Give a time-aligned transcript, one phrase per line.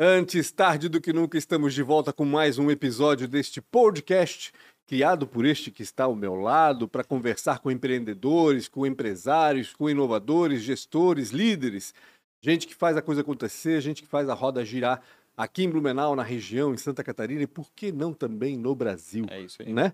[0.00, 4.52] Antes tarde do que nunca, estamos de volta com mais um episódio deste podcast,
[4.86, 9.90] criado por este que está ao meu lado, para conversar com empreendedores, com empresários, com
[9.90, 11.92] inovadores, gestores, líderes,
[12.40, 15.02] gente que faz a coisa acontecer, gente que faz a roda girar
[15.38, 19.24] aqui em Blumenau, na região, em Santa Catarina e por que não também no Brasil?
[19.30, 19.72] É isso aí.
[19.72, 19.92] Né?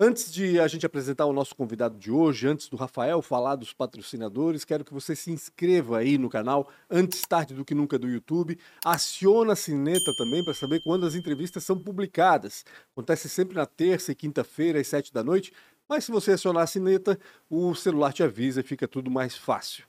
[0.00, 3.72] Antes de a gente apresentar o nosso convidado de hoje, antes do Rafael falar dos
[3.72, 8.08] patrocinadores, quero que você se inscreva aí no canal Antes Tarde do que Nunca do
[8.08, 8.58] YouTube.
[8.84, 12.64] Aciona a sineta também para saber quando as entrevistas são publicadas.
[12.92, 15.52] Acontece sempre na terça e quinta-feira, às sete da noite.
[15.88, 17.18] Mas se você acionar a sineta,
[17.48, 19.84] o celular te avisa e fica tudo mais fácil.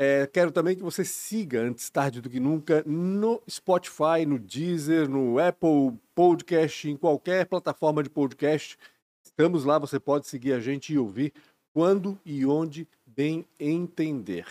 [0.00, 5.08] É, quero também que você siga Antes Tarde do que Nunca no Spotify, no Deezer,
[5.08, 8.78] no Apple Podcast, em qualquer plataforma de podcast.
[9.24, 11.32] Estamos lá, você pode seguir a gente e ouvir
[11.74, 14.46] quando e onde bem entender.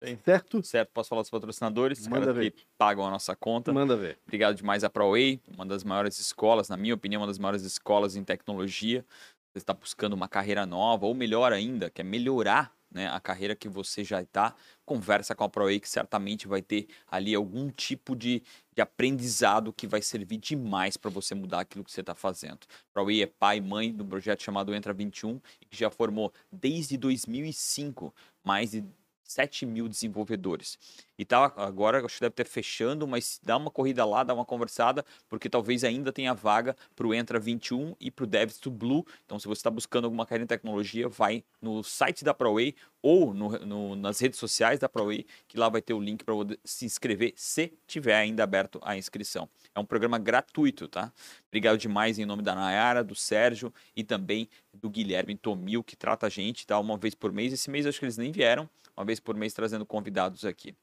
[0.00, 0.62] Bem, certo?
[0.62, 2.52] Certo, posso falar dos patrocinadores, Manda ver.
[2.52, 3.72] que pagam a nossa conta.
[3.72, 4.16] Manda ver.
[4.24, 8.14] Obrigado demais à ProWay, uma das maiores escolas, na minha opinião, uma das maiores escolas
[8.14, 9.04] em tecnologia.
[9.52, 13.68] Você está buscando uma carreira nova, ou melhor ainda, quer melhorar né, a carreira que
[13.68, 14.54] você já está,
[14.86, 18.42] conversa com a ProWay que certamente vai ter ali algum tipo de,
[18.72, 22.60] de aprendizado que vai servir demais para você mudar aquilo que você está fazendo.
[22.92, 26.96] ProWay é pai e mãe do projeto chamado Entra 21 e que já formou desde
[26.96, 28.14] 2005
[28.44, 28.84] mais de
[29.24, 30.78] 7 mil desenvolvedores.
[31.18, 34.44] E tá agora, acho que deve ter fechando, mas dá uma corrida lá, dá uma
[34.44, 38.70] conversada, porque talvez ainda tenha vaga para o Entra 21 e para o Devs to
[38.70, 39.04] Blue.
[39.24, 43.34] Então, se você está buscando alguma carreira em tecnologia, vai no site da ProWay ou
[43.34, 46.84] no, no, nas redes sociais da ProWay, que lá vai ter o link para se
[46.84, 49.48] inscrever, se tiver ainda aberto a inscrição.
[49.74, 51.12] É um programa gratuito, tá?
[51.48, 56.26] Obrigado demais em nome da Nayara, do Sérgio e também do Guilherme Tomil, que trata
[56.26, 56.78] a gente, tá?
[56.78, 57.52] Uma vez por mês.
[57.52, 60.76] Esse mês acho que eles nem vieram, uma vez por mês trazendo convidados aqui.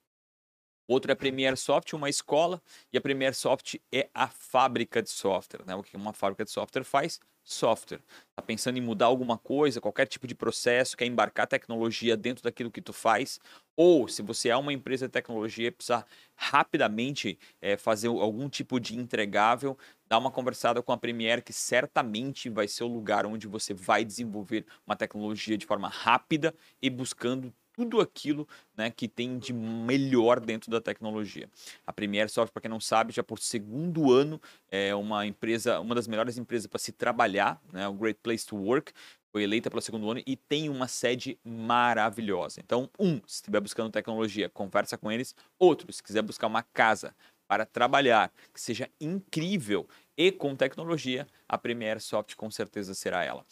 [0.91, 5.09] Outro é a Premier Soft, uma escola, e a Premier Soft é a fábrica de
[5.09, 5.63] software.
[5.65, 5.73] Né?
[5.73, 7.17] O que uma fábrica de software faz?
[7.43, 8.01] Software.
[8.29, 12.69] Está pensando em mudar alguma coisa, qualquer tipo de processo, quer embarcar tecnologia dentro daquilo
[12.69, 13.39] que tu faz,
[13.75, 16.05] ou se você é uma empresa de tecnologia e precisar
[16.35, 22.49] rapidamente é, fazer algum tipo de entregável, dá uma conversada com a Premier, que certamente
[22.49, 27.53] vai ser o lugar onde você vai desenvolver uma tecnologia de forma rápida e buscando
[27.73, 31.49] tudo aquilo né, que tem de melhor dentro da tecnologia.
[31.85, 35.95] A Premier Software, para quem não sabe, já por segundo ano é uma empresa, uma
[35.95, 38.93] das melhores empresas para se trabalhar, né, o Great Place to Work,
[39.31, 42.59] foi eleita pelo segundo ano e tem uma sede maravilhosa.
[42.59, 45.33] Então, um, se estiver buscando tecnologia, conversa com eles.
[45.57, 47.15] Outro, se quiser buscar uma casa
[47.47, 49.87] para trabalhar que seja incrível
[50.17, 53.45] e com tecnologia, a Premier Soft com certeza será ela.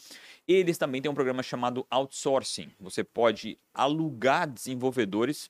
[0.51, 2.71] Eles também têm um programa chamado Outsourcing.
[2.79, 5.47] Você pode alugar desenvolvedores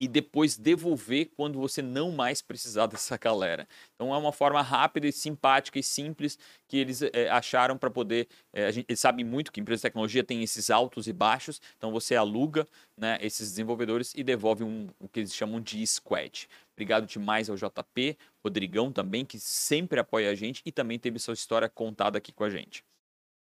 [0.00, 3.66] e depois devolver quando você não mais precisar dessa galera.
[3.96, 6.38] Então é uma forma rápida e simpática e simples
[6.68, 8.28] que eles é, acharam para poder.
[8.52, 11.60] É, a gente, eles sabem muito que empresas de tecnologia tem esses altos e baixos,
[11.76, 12.64] então você aluga
[12.96, 16.48] né, esses desenvolvedores e devolve um, o que eles chamam de squad.
[16.74, 21.34] Obrigado demais ao JP, Rodrigão também, que sempre apoia a gente e também teve sua
[21.34, 22.84] história contada aqui com a gente.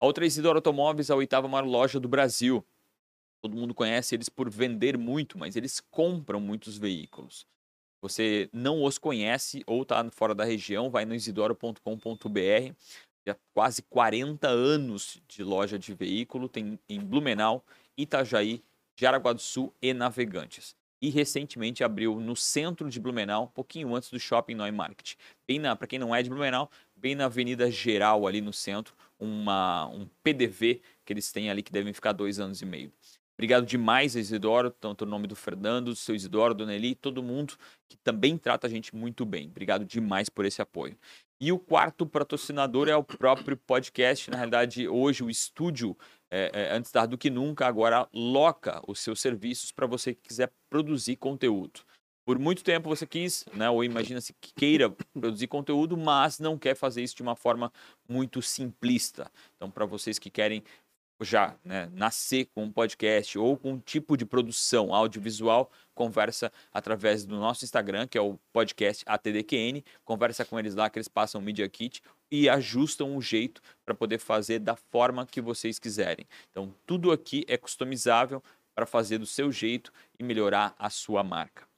[0.02, 2.66] A outra é Isidoro Automóveis, a oitava maior loja do Brasil.
[3.40, 7.46] Todo mundo conhece eles por vender muito, mas eles compram muitos veículos.
[8.02, 12.74] Você não os conhece ou está fora da região, vai no isidoro.com.br.
[13.28, 17.64] Já quase 40 anos de loja de veículo, tem em Blumenau,
[17.96, 18.64] Itajaí,
[19.00, 20.76] Jaraguá do Sul e Navegantes.
[21.00, 25.16] E recentemente abriu no centro de Blumenau, um pouquinho antes do Shopping Neumarkt.
[25.48, 28.96] Bem na, para quem não é de Blumenau, bem na Avenida Geral ali no centro,
[29.22, 32.92] uma, um PDV que eles têm ali que devem ficar dois anos e meio.
[33.38, 37.56] Obrigado demais, Isidoro, tanto o nome do Fernando, do seu Isidoro, Dona Eli, todo mundo
[37.90, 39.48] que também trata a gente muito bem.
[39.48, 40.96] Obrigado demais por esse apoio.
[41.40, 44.30] E o quarto patrocinador é o próprio podcast.
[44.30, 45.98] Na realidade, hoje o estúdio,
[46.30, 50.22] é, é, antes tarde do que nunca, agora loca os seus serviços para você que
[50.28, 51.82] quiser produzir conteúdo.
[52.26, 56.76] Por muito tempo você quis, né, ou imagina-se que queira produzir conteúdo, mas não quer
[56.76, 57.72] fazer isso de uma forma
[58.08, 59.32] muito simplista.
[59.56, 60.64] Então, para vocês que querem
[61.24, 67.26] já né, nascer com um podcast ou com um tipo de produção audiovisual, conversa através
[67.26, 71.40] do nosso Instagram, que é o podcast ATDQN, conversa com eles lá que eles passam
[71.40, 72.02] o Media Kit
[72.32, 76.26] e ajustam o jeito para poder fazer da forma que vocês quiserem.
[76.50, 78.42] Então, tudo aqui é customizável
[78.74, 81.71] para fazer do seu jeito e melhorar a sua marca.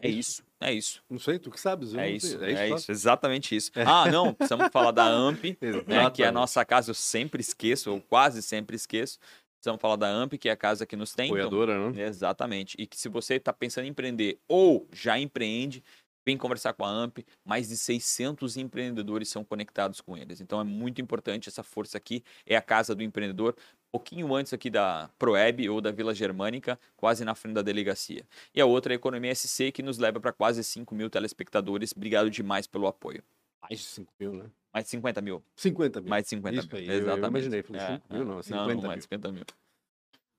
[0.00, 1.02] É isso, é isso.
[1.10, 1.94] Não sei, tu que sabes.
[1.94, 2.76] É isso, é só?
[2.76, 3.70] isso, exatamente isso.
[3.74, 5.56] Ah, não, precisamos falar da AMP,
[5.86, 9.18] né, que é a nossa casa, eu sempre esqueço, ou quase sempre esqueço.
[9.56, 11.26] Precisamos falar da AMP, que é a casa que nos tem.
[11.32, 12.02] então- Apoiadora, né?
[12.06, 12.76] Exatamente.
[12.78, 15.82] E que se você está pensando em empreender ou já empreende,
[16.24, 20.40] vem conversar com a AMP, mais de 600 empreendedores são conectados com eles.
[20.40, 23.56] Então é muito importante essa força aqui, é a casa do empreendedor,
[23.92, 28.22] pouquinho antes aqui da Proeb ou da Vila Germânica, quase na frente da delegacia.
[28.54, 31.92] E a outra é a Economia SC, que nos leva para quase 5 mil telespectadores.
[31.96, 33.22] Obrigado demais pelo apoio.
[33.62, 34.44] Mais de 5 mil, né?
[34.72, 35.42] Mais de 50 mil.
[35.56, 36.10] 50 mil.
[36.10, 36.76] Mais de 50 Isso mil.
[36.78, 37.28] aí, eu- eu Exatamente.
[37.28, 38.24] imaginei, falei, É, 5 mil é.
[38.24, 38.96] não, Não, 50 não, mais mil.
[38.96, 39.44] de 50 mil.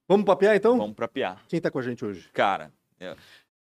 [0.08, 0.76] Vamos papear então?
[0.78, 1.44] Vamos pra piar.
[1.48, 2.28] Quem tá com a gente hoje?
[2.32, 3.14] Cara, é,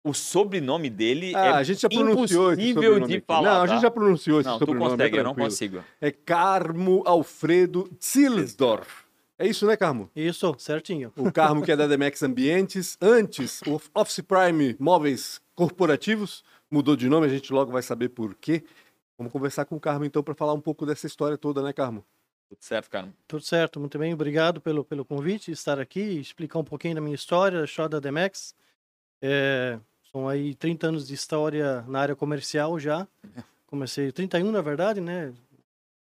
[0.03, 3.23] o sobrenome dele Ah, é a gente já pronunciou impossível de aqui.
[3.25, 3.73] falar, Não, a tá?
[3.73, 4.91] gente já pronunciou esse Não, tu sobrenome.
[4.91, 5.83] consegue, é eu não consigo.
[6.01, 9.04] É Carmo Alfredo Zilsdorf.
[9.37, 10.09] É isso, né, Carmo?
[10.15, 11.11] Isso, certinho.
[11.17, 12.97] O Carmo que é da Demex Ambientes.
[13.01, 16.43] Antes, o Office Prime Móveis Corporativos.
[16.71, 18.63] Mudou de nome, a gente logo vai saber por quê.
[19.17, 22.03] Vamos conversar com o Carmo então para falar um pouco dessa história toda, né, Carmo?
[22.49, 23.13] Tudo certo, cara.
[23.27, 24.13] Tudo certo, muito bem.
[24.13, 27.89] Obrigado pelo, pelo convite, estar aqui e explicar um pouquinho da minha história, da história
[27.89, 28.55] da Demex.
[29.21, 29.79] É,
[30.11, 33.07] são aí 30 anos de história na área comercial já.
[33.67, 35.33] Comecei 31, na verdade, né?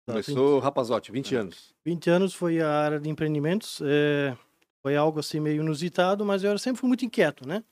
[0.05, 1.73] Tá, Começou Rapazote, 20 anos.
[1.87, 3.81] 20 anos foi a área de empreendimentos.
[3.85, 4.37] é,
[4.83, 7.63] foi algo assim meio inusitado, mas eu sempre fui muito inquieto, né?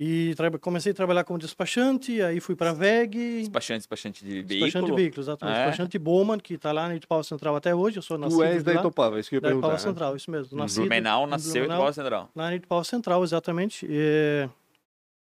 [0.00, 4.72] E comecei a trabalhar como despachante, aí fui para a VEG, Despachante, despachante de despachante
[4.72, 4.96] veículo.
[4.96, 5.56] de veículos, exatamente.
[5.56, 5.64] É.
[5.66, 8.64] Despachante Bowman, que está lá na Itupava Central até hoje, eu sou nascido Tu és
[8.64, 8.80] da lá.
[8.80, 9.86] Itopava, isso que eu ia Da Itupava perguntar.
[9.86, 9.92] né?
[9.92, 10.58] Central, isso mesmo.
[10.58, 12.30] Nascido Blumenau nasceu em Itupava Central.
[12.34, 13.86] Lá na Itupava Central, exatamente.
[13.88, 14.48] É,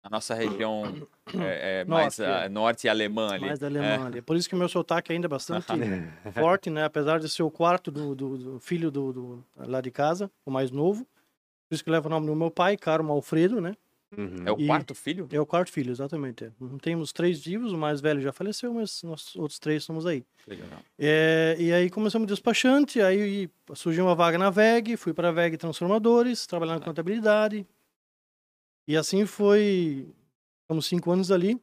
[0.04, 0.84] A nossa região
[1.36, 2.46] é, é Norte, mais é.
[2.46, 3.46] ah, norte e alemã ali.
[3.46, 3.70] mais da É.
[3.70, 4.06] Alemanha.
[4.08, 4.22] ali.
[4.22, 5.66] Por isso que o meu sotaque ainda é bastante
[6.34, 6.86] forte, né?
[6.86, 10.52] Apesar de ser o quarto do, do- do filho do, do- lá de casa, o
[10.52, 11.06] mais novo.
[11.68, 13.76] Por isso que leva o nome do meu pai, Carmo Alfredo, né?
[14.18, 14.38] Uhum.
[14.44, 15.28] É o quarto filho?
[15.32, 16.44] É o quarto filho, exatamente.
[16.46, 16.52] é.
[16.82, 20.26] Temos três vivos, o mais velho já faleceu, mas nós outros três somos aí.
[20.48, 20.68] Legal.
[20.98, 25.58] É, e aí começamos despachante, aí surgiu uma vaga na VEG, fui para a VEG
[25.58, 27.68] Transformadores, trabalhando com contabilidade.
[28.90, 30.08] E assim foi,
[30.64, 31.62] ficamos cinco anos ali.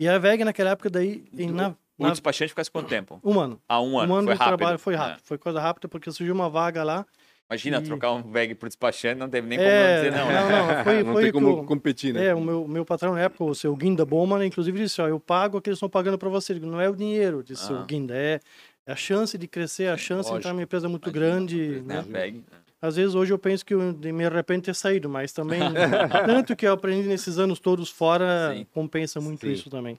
[0.00, 3.20] E a VEG naquela época daí, em, na, O na, despachante ficasse quanto tempo?
[3.22, 3.60] um ano.
[3.68, 4.10] Há um ano.
[4.14, 4.56] um ano foi rápido.
[4.56, 4.96] trabalho foi É.
[4.96, 7.04] rápido, foi coisa rápida, porque surgiu uma vaga lá.
[7.50, 10.26] Imagina, E- trocar um VEG por despachante, não teve nem como É, dizer não.
[10.28, 10.40] né?
[10.40, 12.26] não, não, foi, Não foi tem como eu- competir, né?
[12.28, 15.20] É, o meu, meu patrão na época, o seu Guinda Bowman, inclusive disse, ó, eu
[15.20, 16.54] pago o que eles estão pagando para você.
[16.54, 17.82] Digo, Não é o dinheiro, disse Ah.
[17.82, 18.40] o Guinda, é
[18.86, 20.54] a chance de crescer, a chance de entrar Lógico.
[20.54, 21.96] numa empresa muito Imagina, grande, né?
[21.96, 22.02] né?
[22.08, 22.44] VEG.
[22.82, 25.60] Às vezes hoje eu penso que eu de- me arrependo de ter saído, mas também
[26.46, 28.66] tanto que eu aprendi nesses anos todos fora Sim.
[28.72, 29.52] compensa muito Sim.
[29.52, 29.98] isso também.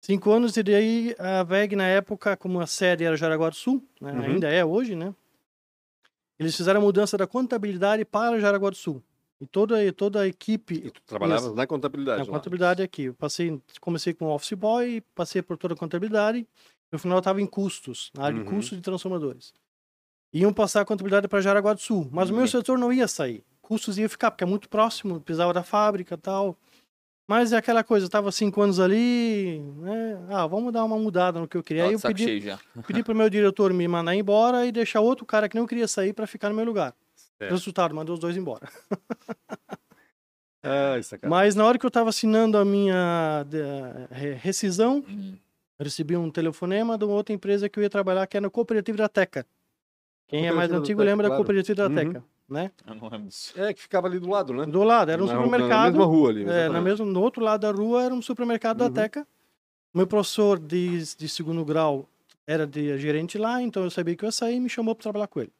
[0.00, 3.82] Cinco anos e daí a VEG na época, como a sede era Jaraguá do Sul,
[4.00, 4.22] né, Uhum.
[4.22, 5.12] ainda é hoje, né?
[6.38, 9.02] Eles fizeram a mudança da contabilidade para Jaraguá do Sul.
[9.40, 11.54] E toda, toda a equipe E tu trabalhavas Isso.
[11.54, 12.18] na contabilidade.
[12.20, 12.30] na lá.
[12.38, 13.04] contabilidade aqui.
[13.04, 16.46] Eu passei, comecei com office boy, passei por toda a contabilidade.
[16.92, 18.44] No final estava em custos, na área Uhum.
[18.44, 19.52] de custos de transformadores.
[20.32, 22.48] Iam passar a contabilidade para Jaraguá do Sul, mas o meu Uhum.
[22.48, 23.42] setor não ia sair.
[23.62, 26.56] Custos ia ficar, porque é muito próximo, precisava da fábrica e tal.
[27.30, 30.18] Mas é aquela coisa, eu estava cinco anos ali, né?
[30.30, 31.82] Ah, vamos dar uma mudada no que eu queria.
[31.82, 32.24] Tava Aí eu pedi,
[32.86, 35.86] pedi para o meu diretor me mandar embora e deixar outro cara que não queria
[35.86, 36.94] sair para ficar no meu lugar.
[37.38, 37.50] Certo.
[37.52, 38.68] Resultado, mandou os dois embora.
[40.62, 41.18] Ah, isso é.
[41.28, 43.46] Mas na hora que eu estava assinando a minha
[44.10, 45.36] re- rescisão, Hum.
[45.78, 48.50] eu recebi um telefonema de uma outra empresa que eu ia trabalhar, que era no
[48.50, 49.46] Cooperativa da Teca.
[50.28, 51.42] Quem é mais antigo lembra da claro.
[51.42, 51.94] Cooperativa da Uhum.
[51.94, 52.70] Teca, né?
[52.86, 53.52] Eu não lembro disso.
[53.60, 54.66] É, que ficava ali do lado, né?
[54.66, 55.84] Do lado, era um Na- Na supermercado.
[55.92, 56.44] mesma rua ali.
[56.48, 58.88] é, na mesma, no outro lado da rua era um supermercado Uhum.
[58.90, 59.26] da Teca.
[59.94, 62.06] Meu professor de, de segundo grau
[62.46, 65.02] era de gerente lá, então eu sabia que eu ia sair e me chamou para
[65.02, 65.52] trabalhar com ele.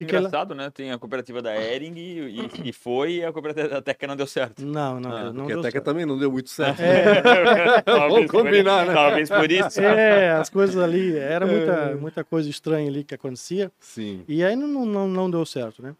[0.00, 0.70] Engraçado, né?
[0.70, 4.26] Tem a cooperativa da Ering e, e- foi e a cooperativa da Teca não deu
[4.26, 4.64] certo.
[4.64, 5.84] Não, não, Ah, não porque deu a Teca certo.
[5.84, 6.80] também não deu muito certo.
[6.80, 7.82] É.
[8.08, 8.92] Vamos combinar, né?
[8.94, 9.80] Talvez por isso.
[9.80, 11.94] É, as coisas ali, era muita, É.
[11.94, 13.72] muita coisa estranha ali que acontecia.
[13.80, 14.22] Sim.
[14.28, 15.94] E aí não, não, não deu certo, né?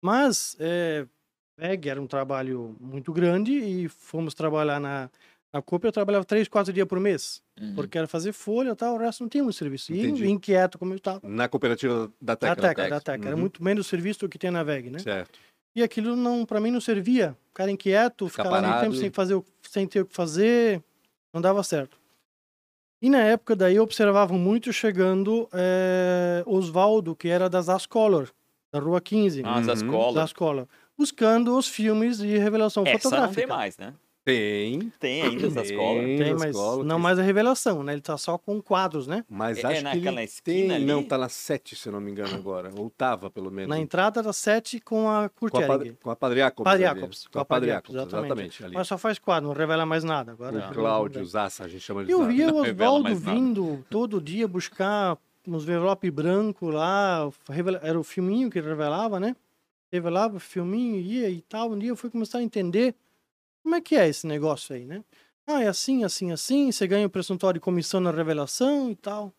[0.00, 1.04] Mas é,
[1.58, 5.10] VEG era um trabalho muito grande e fomos trabalhar na,
[5.52, 5.86] na Copa.
[5.86, 7.74] Eu trabalhava três, quatro dias por mês, Uhum.
[7.74, 9.92] porque era fazer folha e tal, o resto não tinha muito serviço.
[9.92, 10.26] E Entendi.
[10.28, 11.20] inquieto como eu estava.
[11.22, 12.54] Na cooperativa da Da Teca.
[12.56, 12.88] Teca, Teca.
[12.90, 13.26] da Teca.
[13.26, 13.40] Era Uhum.
[13.42, 14.98] muito menos serviço do que tem na VEG, né?
[14.98, 15.38] Certo.
[15.74, 17.36] E aquilo não, para mim não servia.
[17.48, 20.82] Ficar inquieto, Ficar ficar lá tempo e- sem, fazer, o- sem ter o que fazer,
[21.32, 21.96] não dava certo.
[23.02, 28.28] E na época daí eu observava muito chegando eh, Oswaldo, que era das Ascolor,
[28.72, 29.72] da Rua 15, Ah, as Uhum.
[29.72, 30.14] escolas.
[30.14, 30.66] da Ascolor,
[30.96, 33.40] buscando os filmes de revelação Essa não fotográfica.
[33.40, 33.92] tem mais, né?
[34.24, 34.92] Tem.
[35.00, 36.00] Tem ainda essa escola.
[36.00, 37.92] Tem, Tem, as mas escolas não que- mais a revelação, né?
[37.92, 39.24] Ele tá só com quadros, né?
[39.28, 40.76] Mas É- é acho que naquela ele esquina tem.
[40.76, 40.84] ali?
[40.84, 42.70] Não, tá na 7, se eu não me engano agora.
[42.76, 43.68] Ou tava, pelo menos.
[43.68, 45.96] Na entrada da 7 com a com a, Pad- Curtiering.
[46.00, 46.64] com a Padre Jacobs.
[46.64, 46.94] Padre ali.
[47.00, 48.24] Jacobs, Com a Padre Jacobs, exatamente.
[48.26, 48.64] exatamente.
[48.64, 48.74] ali.
[48.74, 50.32] Mas só faz quadro, não revela mais nada.
[50.32, 52.30] Agora, O Cláudio Zassa, a gente chama de Eu Zassa.
[52.32, 57.28] via o Oswaldo vindo todo dia buscar uns envelope branco lá,
[57.82, 59.34] era o filminho que revelava, né?
[59.90, 61.72] Revelava o filminho, ia e tal.
[61.72, 62.94] Um dia eu fui começar a entender
[63.62, 65.04] como é que é esse negócio aí, né?
[65.46, 69.32] Ah, é assim, assim, assim, você ganha o percentual de comissão na revelação e tal.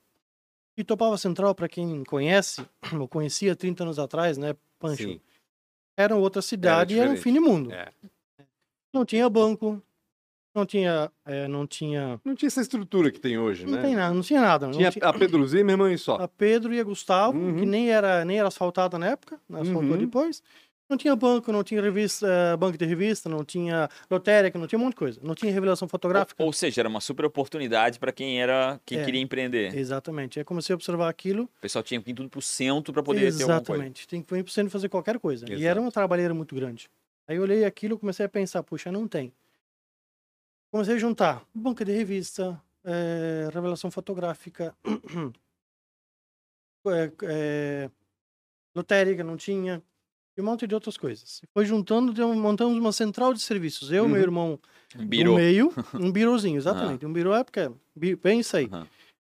[0.77, 2.65] E Topava Central, para quem conhece,
[2.99, 5.03] ou conhecia 30 anos atrás, né, Pancho?
[5.03, 5.21] Sim.
[5.97, 7.71] Era outra cidade e era um fim de mundo.
[7.71, 7.91] É.
[8.93, 9.81] Não tinha banco,
[10.55, 13.81] não tinha, é, não tinha, Não tinha essa estrutura que tem hoje, não né?
[13.81, 14.65] tem nada, não tinha nada.
[14.65, 16.15] Não Tinha tinha- a Pedro Zimmermann e só.
[16.15, 17.57] a Pedro e a Gustavo, Uhum.
[17.59, 19.97] que nem era, nem era asfaltada na época, asfaltou Uhum.
[19.97, 20.41] depois.
[20.89, 24.77] Não tinha banco, não tinha revista, eh, banco de revista, não tinha lotérica, não tinha
[24.77, 25.19] um monte de coisa.
[25.23, 26.43] Não tinha revelação fotográfica.
[26.43, 29.05] Ou, ou seja, era uma super oportunidade para quem era quem É.
[29.05, 29.75] queria empreender.
[29.75, 30.39] Exatamente.
[30.39, 31.43] Aí comecei a observar aquilo.
[31.45, 33.71] O pessoal tinha que ir tudo pro centro para poder ter alguma coisa.
[33.73, 34.07] Exatamente.
[34.07, 35.45] Tem que ir para fazer qualquer coisa.
[35.47, 35.65] E Exato.
[35.67, 36.89] era uma trabalheira muito grande.
[37.27, 39.33] Aí eu olhei aquilo e comecei a pensar, puxa, não tem.
[40.69, 44.75] Comecei a juntar banca de revista, eh, revelação fotográfica,
[47.23, 47.89] eh,
[48.75, 49.81] lotérica, não tinha,
[50.37, 51.41] e um monte de outras coisas.
[51.43, 53.91] E Foi juntando, montamos uma central de serviços.
[53.91, 54.09] Eu, Uhum.
[54.09, 54.59] meu irmão,
[54.95, 57.05] no meio, um birozinho, exatamente.
[57.05, 58.67] Um birô é porque, bi- bem isso aí.
[58.71, 58.87] Aham.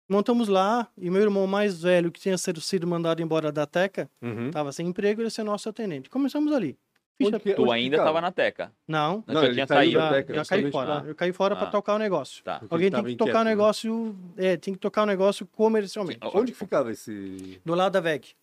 [0.10, 4.52] Montamos lá, e meu irmão mais velho, que tinha sido, mandado embora da Teca, Uhum.
[4.52, 6.10] Tava sem emprego, ele ia ser nosso atendente.
[6.10, 6.78] Começamos ali.
[7.18, 7.30] Ficha...
[7.30, 8.72] Onde que- Tu onde ainda estava na Teca.
[8.88, 10.00] Não, Não, ele tinha saiu saído.
[10.00, 10.90] da Teca, já caí fora.
[10.96, 11.04] lá.
[11.06, 11.58] Eu caí fora Ah.
[11.58, 12.44] para tocar o negócio.
[12.44, 12.62] Tá.
[12.70, 13.50] Alguém tem que tocar o inquieto, né?
[13.52, 16.20] negócio, é, tem que tocar o negócio comercialmente.
[16.34, 17.62] Onde que ficava esse.
[17.64, 18.36] Do lado da VEG.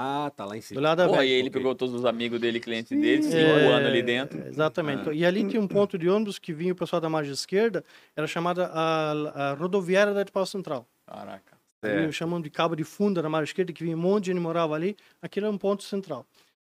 [0.00, 0.80] Ah, tá lá em Do cima.
[0.80, 1.30] lado da Porra, VEG.
[1.30, 3.00] e ele pegou todos os amigos dele, clientes Sim.
[3.00, 4.46] dele, cinco É, anos ali dentro.
[4.46, 5.08] Exatamente.
[5.08, 5.12] Ah.
[5.12, 8.26] E ali tinha um ponto de ônibus que vinha o pessoal da margem esquerda, era
[8.26, 10.86] chamada a, a rodoviária da Pau Central.
[11.06, 11.58] Caraca.
[11.82, 12.10] É.
[12.12, 14.74] Chamam de cabo de funda na margem esquerda, que vinha um monte de gente morava
[14.74, 14.96] ali.
[15.22, 16.24] Aquilo era um ponto central.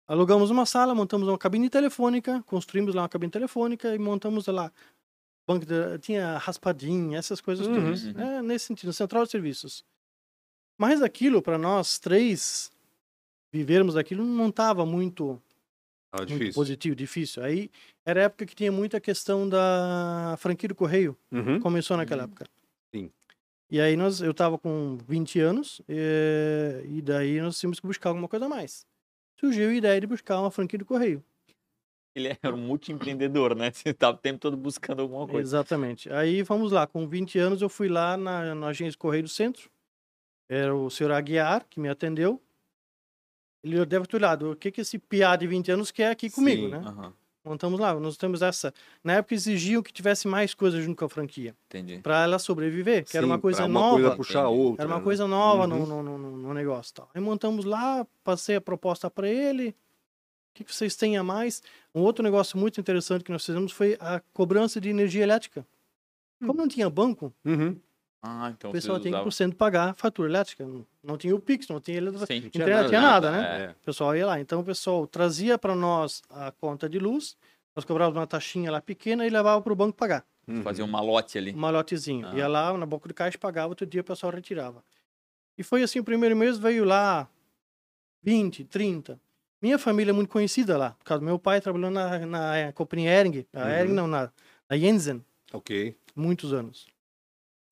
[0.06, 4.72] Alugamos uma sala, montamos uma cabine telefônica, construímos lá uma cabine telefônica e montamos lá.
[5.46, 8.04] Banco de, tinha raspadinha, essas coisas Uhum, todas.
[8.04, 8.20] uhum.
[8.20, 9.84] É, nesse sentido, central de serviços.
[10.78, 12.70] Mas aquilo, para nós três,
[13.52, 15.40] vivermos aquilo, não estava muito
[16.12, 16.54] Ah, muito difícil.
[16.54, 17.42] positivo, difícil.
[17.42, 17.70] Aí
[18.04, 21.60] era a época que tinha muita questão da franquia do correio, Uhum.
[21.60, 22.26] começou naquela Hum.
[22.26, 22.46] época.
[22.94, 23.10] Sim.
[23.70, 28.08] E aí nós, eu tava com 20 anos eh, e, daí nós tínhamos que buscar
[28.10, 28.84] alguma coisa a mais.
[29.38, 31.22] Surgiu a ideia de buscar uma franquia do correio.
[32.16, 33.70] Ele era um multi-empreendedor, né?
[33.70, 35.40] Você tava o tempo todo buscando alguma coisa.
[35.48, 36.12] Exatamente.
[36.12, 39.70] Aí vamos lá, com 20 anos eu fui lá na, na agência Correio do Centro.
[40.50, 42.42] Era o senhor Aguiar que me atendeu.
[43.62, 46.62] Ele deve ter olhado, o que que esse piá de 20 anos quer aqui comigo,
[46.64, 46.68] Sim.
[46.70, 46.78] né?
[46.84, 47.12] Aham,
[47.42, 48.72] Montamos lá, nós temos essa.
[49.02, 51.98] Na época exigiam que tivesse mais coisas junto com a franquia, entendi.
[51.98, 53.94] para ela sobreviver, que era uma Sim, coisa uma nova.
[54.02, 54.84] coisa puxar outra.
[54.84, 55.04] Era uma né?
[55.04, 55.86] coisa nova no, Uhum.
[55.86, 56.90] no, no, no- no negócio.
[56.90, 57.10] e Tal.
[57.14, 59.70] Aí montamos lá, passei a proposta para ele.
[59.70, 59.74] O
[60.54, 61.62] que, que vocês têm a mais?
[61.94, 65.66] Um outro negócio muito interessante que nós fizemos foi a cobrança de energia elétrica.
[66.40, 67.74] Como não tinha banco, Uhum.
[68.22, 70.66] Ah, então o pessoal usavam- por cento pagar a fatura elétrica.
[70.66, 72.42] Não, não tinha o Pix, não tinha eletricidade.
[72.42, 72.48] Sim.
[72.50, 73.64] Tinha nada, tinha nada, né?
[73.64, 73.70] É.
[73.70, 74.38] O pessoal ia lá.
[74.40, 77.34] Então o pessoal trazia para nós a conta de luz,
[77.74, 80.24] nós cobrávamos uma taxinha lá pequena e levava para o banco pagar.
[80.46, 80.62] Uhum.
[80.62, 81.52] Fazia um malote ali.
[81.54, 82.26] Um malotezinho.
[82.28, 82.34] Ah.
[82.34, 84.84] Ia lá na boca do caixa, pagava, outro dia o pessoal retirava.
[85.56, 87.26] E foi assim, o primeiro mês veio lá
[88.22, 89.18] 20, 30.
[89.62, 93.10] Minha família é muito conhecida lá, por causa do meu pai trabalhou na, na companhia
[93.10, 93.68] Ering, a Uhum.
[93.70, 94.30] Ering não, na,
[94.68, 95.22] na Jensen,
[95.52, 95.94] Ok.
[96.16, 96.86] muitos anos.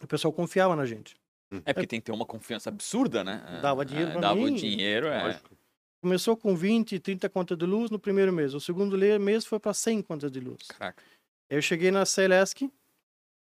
[0.03, 1.17] O pessoal confiava na gente.
[1.65, 3.43] É porque tem que ter uma confiança absurda, né?
[3.49, 4.55] É, Dava dinheiro é, pra Dava mim.
[4.55, 5.23] dinheiro, é.
[5.25, 5.57] Lógico.
[6.01, 8.55] Começou com 20, 30 contas de luz no primeiro mês.
[8.55, 10.69] O segundo mês foi para 100 contas de luz.
[10.69, 11.03] Caraca.
[11.51, 12.71] Eu cheguei na Celesc,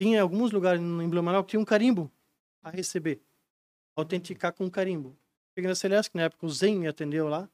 [0.00, 2.10] tinha alguns lugares em Blumenau que tinha um carimbo
[2.62, 3.20] a receber.
[3.94, 5.16] Autenticar com um carimbo.
[5.54, 7.48] Cheguei na Celesc, na época o Zen me atendeu lá.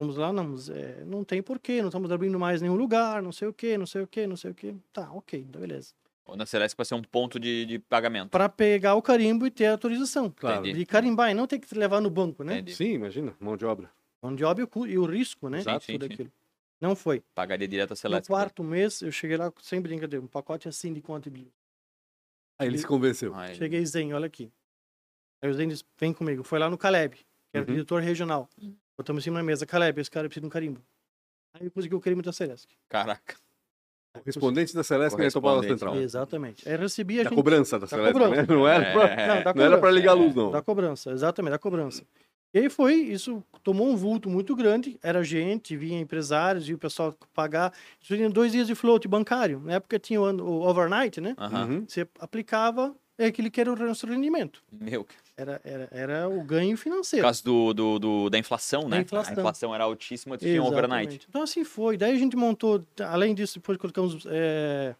[0.00, 3.48] Vamos lá, não, é, não tem porquê, não estamos abrindo mais nenhum lugar, não sei
[3.48, 4.74] o que, não sei o que, não sei o que.
[4.94, 5.92] Tá, ok, então beleza.
[6.36, 8.30] Na Celeste vai ser um ponto de, de pagamento.
[8.30, 10.30] Para pegar o carimbo e ter a autorização.
[10.30, 10.60] Claro.
[10.60, 10.78] Entendi.
[10.80, 12.54] De carimbar e não ter que levar no banco, né?
[12.58, 12.74] Entendi.
[12.76, 13.90] Sim, imagina, mão de obra.
[14.22, 15.62] Mão de obra e o e risco, né?
[15.62, 16.12] Sim, sim, Tudo sim.
[16.12, 16.32] aquilo.
[16.80, 17.22] Não foi.
[17.34, 18.28] Pagaria direto a No Celeste.
[18.28, 21.52] quarto mês, eu cheguei lá sem brincadeira, um pacote assim de conta de luz.
[22.58, 23.34] Aí ele se convenceu.
[23.42, 24.50] Ele- Cheguei, Zen, olha aqui.
[25.42, 26.42] Aí o Zen disse, vem comigo.
[26.42, 27.70] Foi lá no Caleb, que era Uhum.
[27.70, 28.48] o diretor regional.
[28.60, 28.74] Uhum.
[28.96, 29.64] Botamos em cima da mesa.
[29.66, 30.82] Caleb, esse cara precisa de um carimbo.
[31.54, 32.78] Aí eu consegui o carimbo da Celeste.
[32.88, 33.36] Caraca.
[34.12, 35.78] Correspondente da Celeste que Topava Correspondente.
[35.80, 35.96] Central.
[36.02, 36.68] Exatamente.
[36.68, 37.36] Aí recebi a Da gente...
[37.36, 38.42] cobrança da Celeste, cobrança.
[38.42, 38.46] né?
[38.48, 40.50] Não era, É, pra, Não, da não era pra ligar a luz, não.
[40.50, 42.02] Da cobrança, exatamente, da cobrança.
[42.52, 46.78] E aí foi, isso tomou um vulto muito grande, era gente, vinha empresários, e o
[46.78, 47.72] pessoal pagar.
[48.00, 49.60] Isso tinha dois dias de float bancário.
[49.64, 51.36] Na época tinha o, overnight, né?
[51.38, 51.84] Uhum.
[51.86, 54.60] Você aplicava, é aquele que era o nosso rendimento.
[54.72, 55.06] Meu.
[55.40, 57.24] Era, era, era o ganho Por financeiro.
[57.24, 59.00] causa do, do, do- da inflação, né?
[59.00, 59.30] inflação.
[59.34, 61.02] A inflação era altíssima, tinha um overnight.
[61.14, 61.26] Exatamente.
[61.28, 61.96] Então assim foi.
[61.96, 64.94] Daí a gente montou, além disso, depois colocamos é,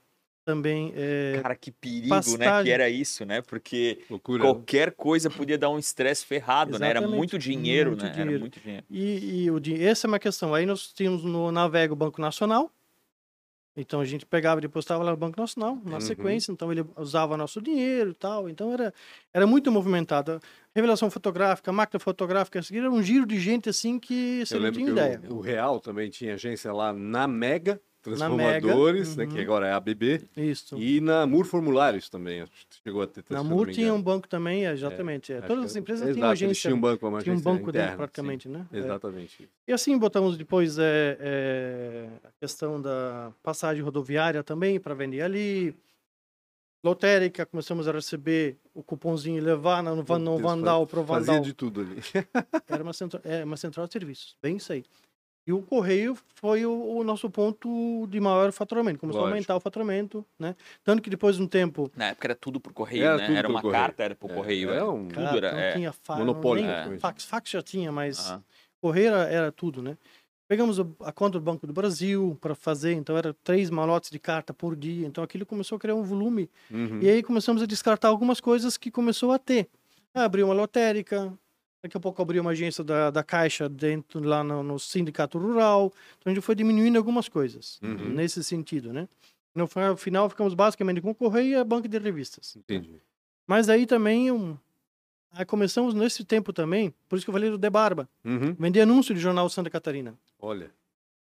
[0.45, 0.93] também.
[0.97, 2.17] é, Cara, que perigo, né?
[2.17, 2.65] pastagem.
[2.65, 3.43] Que era isso, né?
[3.43, 4.43] Porque Loucura.
[4.43, 6.89] qualquer coisa podia dar um estresse ferrado, né?
[6.89, 7.17] Era Exatamente.
[7.19, 8.09] muito dinheiro, Muito né?
[8.11, 8.41] Era dinheiro.
[8.41, 8.85] muito dinheiro.
[8.89, 10.55] e, e o, essa é uma questão.
[10.55, 12.71] Aí nós tínhamos no Navega o Banco Nacional,
[13.77, 16.01] Então a gente pegava e depositava lá no Banco Nacional, na Uhum.
[16.01, 18.49] sequência, então ele usava nosso dinheiro e tal.
[18.49, 18.93] Então era,
[19.33, 20.41] era muito movimentado.
[20.75, 24.89] Revelação fotográfica, máquina fotográfica, era um giro de gente assim que você Eu não tinha
[24.91, 25.23] ideia.
[25.29, 29.31] o, o Real também tinha agência lá na Mega Mega, Transformadores, né, uhum.
[29.31, 30.77] que agora é a ABB, Isso.
[30.79, 32.45] e na Mur Formulários também.
[32.83, 33.23] Chegou a ter.
[33.29, 35.33] Na MUR tinha um banco também, é, exatamente.
[35.33, 35.39] é.
[35.39, 37.37] Acho Todas as é- empresas Exato, tinham eles agência, tinham um banco, uma tinha um
[37.37, 38.67] agência banco dentro interna, praticamente, né?
[38.71, 38.77] sim.
[38.77, 38.81] É.
[38.81, 39.49] Exatamente.
[39.69, 45.77] E assim botamos depois é, é, a questão da passagem rodoviária também para vender ali.
[46.83, 51.43] Lotérica, começamos a receber o cupomzinho e levar no, no Vandal para o Fazia Vandal.
[51.43, 51.97] de tudo ali.
[52.67, 54.83] Era uma central, é, uma central de serviços, bem isso aí.
[55.47, 58.99] E o correio foi o, o nosso ponto de maior faturamento.
[59.01, 59.35] Começou a Lógico.
[59.37, 60.55] aumentar o faturamento, né?
[60.85, 63.27] Tanto que depois de um tempo, Na época era tudo por correio, Era né?
[63.27, 63.83] tudo Era uma correio.
[63.85, 64.71] carta, era por É, correio.
[64.71, 65.53] é era- um- Tudo cara, era.
[65.53, 65.73] não é.
[65.73, 67.01] tinha fa monopólio, praticamente.
[67.01, 68.45] fax, fax já tinha, mas Aham.
[68.81, 69.97] correio era, era tudo, né?
[70.47, 74.53] Pegamos a conta do Banco do Brasil para fazer, então era três malotes de carta
[74.53, 76.51] por dia, então aquilo começou a criar um volume.
[76.71, 77.01] Uhum.
[77.01, 79.69] E aí começamos a descartar algumas coisas que começou a ter.
[80.13, 81.33] Ah, Abriu uma lotérica,
[81.83, 85.93] daqui a pouco abriu uma agência da, da Caixa dentro lá no, no sindicato rural,
[86.19, 88.11] então a gente foi diminuindo algumas coisas Uhum.
[88.11, 89.09] nesse sentido, né?
[89.55, 92.55] No fi- final ficamos basicamente com correio e a banca de revistas.
[92.57, 93.01] Entendi.
[93.47, 94.57] Mas aí também um,
[95.33, 98.55] aí começamos nesse tempo também, por isso que eu falei do De Barba, Uhum.
[98.59, 100.15] vender anúncio de jornal Santa Catarina.
[100.39, 100.71] Olha.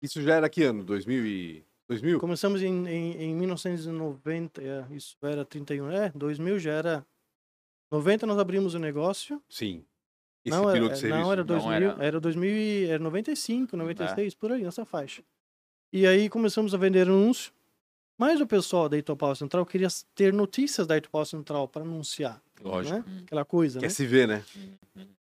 [0.02, 0.82] Isso já era que ano?
[0.82, 1.64] 2000 e...
[1.88, 2.18] 2000?
[2.18, 7.06] Começamos em, em, em 1990, é, isso era 31, é, 2000 já era.
[7.90, 9.40] 90 nós abrimos o negócio.
[9.48, 9.84] Sim.
[10.44, 11.20] Esse não, piloto era, de serviço.
[11.22, 12.20] não, era Não 2000, era- era...
[12.20, 13.78] 2000, e- era 95, É.
[13.78, 15.22] 96, por aí, nessa faixa.
[15.92, 17.52] E aí começamos a vender anúncio.
[18.18, 22.96] Mas o pessoal da Itopau Central queria ter notícias da Itopau Central para anunciar, Lógico.
[22.98, 23.04] né?
[23.24, 23.90] Aquela coisa, Quer né?
[23.90, 24.44] se ver, né?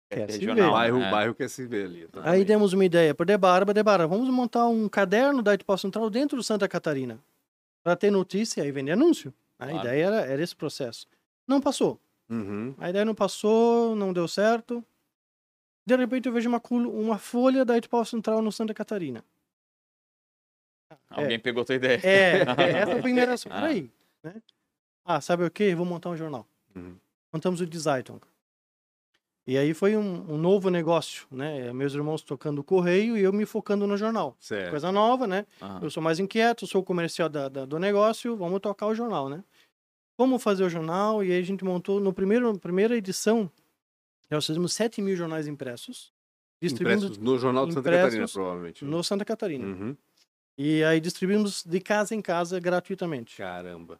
[0.09, 1.11] Quer se regional, o bairro, né?
[1.11, 2.07] bairro quer se ver ali.
[2.23, 6.35] Aí demos uma ideia para Debarba, Debarba, vamos montar um caderno da Itopau Central dentro
[6.35, 7.19] do Santa Catarina
[7.83, 9.31] para ter notícia e vender anúncio.
[9.57, 9.87] A Claro.
[9.87, 11.05] ideia era, era esse processo.
[11.47, 11.99] Não passou.
[12.27, 12.73] Uhum.
[12.79, 14.83] A ideia não passou, não deu certo.
[15.89, 19.23] De repente eu vejo uma, uma folha da Itopau Central no Santa Catarina.
[21.09, 21.99] Alguém pegou tua ideia.
[22.03, 22.41] É,
[22.81, 23.33] essa é a primeira.
[23.33, 23.37] Ah.
[23.61, 23.91] Peraí.
[24.23, 24.35] Né?
[25.03, 25.73] Ah, sabe o quê?
[25.73, 26.45] Vou montar um jornal.
[26.75, 26.95] Uhum.
[27.33, 28.03] Montamos o Design.
[29.47, 31.73] E aí foi um, um novo negócio, né?
[31.73, 34.37] Meus irmãos tocando o correio e eu me focando no jornal.
[34.39, 34.69] Certo.
[34.69, 35.47] Coisa nova, né?
[35.59, 35.79] Aham.
[35.81, 39.27] Eu sou mais inquieto, sou o comercial da, da- do negócio, vamos tocar o jornal,
[39.27, 39.43] né?
[40.15, 41.23] Como fazer o jornal?
[41.23, 43.49] E aí a gente montou, no primeiro, primeira edição,
[44.35, 46.11] nós fizemos 7 mil jornais impressos,
[46.61, 48.85] distribuímos Impressos no Jornal de Santa Catarina, provavelmente.
[48.85, 49.65] no Santa Catarina.
[49.65, 49.97] Uhum.
[50.57, 53.37] E aí distribuímos de casa em casa gratuitamente.
[53.37, 53.99] Caramba.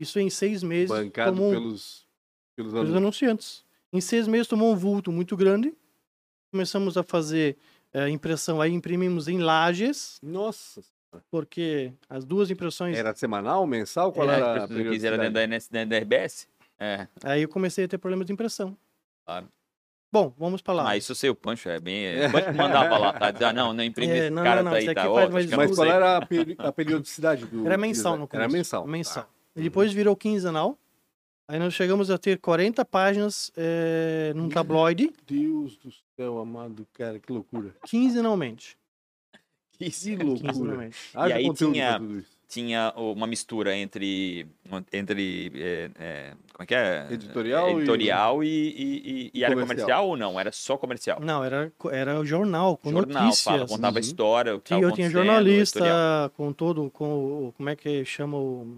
[0.00, 0.88] Isso em seis meses.
[0.88, 2.06] Bancado tomou pelos,
[2.56, 3.64] pelos pelos anunciantes.
[3.92, 5.72] Em seis meses tomou um vulto muito grande.
[6.50, 7.56] Começamos a fazer
[7.92, 10.82] eh, impressão, aí imprimimos em lajes, Nossa.
[11.30, 12.96] porque as duas impressões.
[12.96, 14.12] Era semanal, mensal?
[14.12, 16.48] Qual É, era a você quiser dentro da, NS, dentro da RBS?
[16.78, 17.06] É.
[17.22, 18.76] Aí eu comecei a ter problemas de impressão.
[19.24, 19.48] Claro.
[20.12, 20.90] Bom, vamos para lá.
[20.90, 22.04] Ah, isso eu sei, o Pancho é bem.
[22.04, 22.26] É.
[22.28, 23.30] O Pancho mandava lá, tá?
[23.30, 24.90] Dizer, ah, não, não imprime É, esse não, cara não, não, daí, tá?
[24.92, 27.46] aqui Ó, faz acho mais que eu Mas não qual era a, peri- a periodicidade
[27.46, 27.64] do.
[27.66, 28.52] Era mensal no Era começo.
[28.52, 28.86] mensal.
[28.86, 29.22] Mensal.
[29.24, 29.28] Tá.
[29.56, 30.78] E depois virou quinzenal.
[31.48, 37.18] Aí nós chegamos a ter 40 páginas eh, num tabloide, Deus do céu, amado, cara,
[37.18, 37.74] que loucura.
[37.84, 38.76] quinzenalmente.
[39.78, 40.52] Que loucura.
[40.52, 40.96] Quinzenalmente.
[41.14, 42.31] Haja aí conteúdo tinha- pra tudo isso.
[42.52, 44.46] Tinha uma mistura entre.
[44.92, 47.06] entre é, é, como é que é?
[47.10, 50.08] Editorial e- Editorial e, e, e- e era Comercial.
[50.08, 50.38] ou não?
[50.38, 51.18] Era só comercial?
[51.18, 53.42] Não, era, era o jornal, com Jornal, notícias.
[53.44, 54.00] fala, contava a Uhum.
[54.00, 54.54] história.
[54.54, 56.30] O que Tinha, eu tinha jornalista editorial.
[56.36, 58.76] com todo, com o, como é que chama o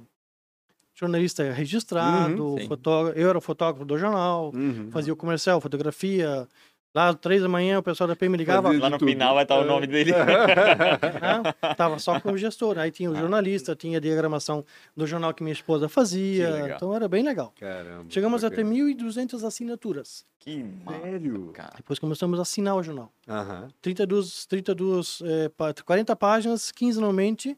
[0.94, 4.88] jornalista registrado, Uhum, fotógrafo, eu era fotógrafo do jornal, Uhum.
[4.92, 6.46] fazia o comercial, fotografia.
[6.94, 9.09] Lá às três da manhã o pessoal da PM me ligava, Lá no tudo.
[9.11, 10.12] final vai estar o nome dele.
[11.76, 12.78] tava só com o gestor.
[12.78, 13.20] Aí tinha o Ah.
[13.20, 14.64] jornalista, tinha a diagramação
[14.96, 17.52] do jornal que minha esposa fazia, então era bem legal.
[17.59, 18.04] Caramba.
[18.09, 18.74] Chegamos a ter bacana.
[18.74, 20.24] 1.200 assinaturas.
[20.38, 20.62] que
[21.02, 21.50] Sério?
[21.54, 21.72] cara.
[21.78, 23.11] Depois começamos a assinar o jornal.
[23.26, 23.68] Aham.
[23.80, 27.57] 32, 32 eh, pá- 40 páginas, quinzenalmente,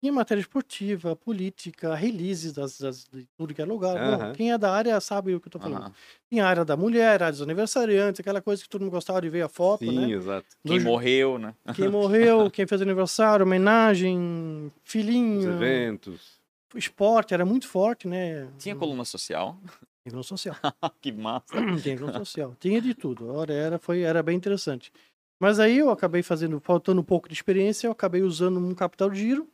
[0.00, 3.94] tinha matéria esportiva, política, releases das, das- de tudo que é lugar.
[3.96, 4.32] Bom, Aham.
[4.32, 5.92] quem é da área sabe o que eu tô falando.
[6.30, 9.20] Tinha a área da mulher, a área dos aniversariantes, aquela coisa que todo mundo gostava
[9.20, 10.10] de ver a foto, Sim, né?
[10.10, 10.46] exato.
[10.66, 11.54] Quem Do- morreu, né?
[11.74, 16.40] Quem morreu, quem fez aniversário, homenagem, Os filhinho, eventos.
[16.74, 18.48] esporte, era muito forte, né?
[18.58, 19.58] Tinha coluna social.
[20.06, 20.56] Inclusão social.
[21.02, 21.44] que massa.
[21.82, 22.56] Tinha inclusão social.
[22.58, 23.30] Tinha de tudo.
[23.34, 24.90] Ora, era, foi, era bem interessante.
[25.38, 29.10] Mas aí eu acabei fazendo, faltando um pouco de experiência, eu acabei usando um capital
[29.10, 29.46] de giro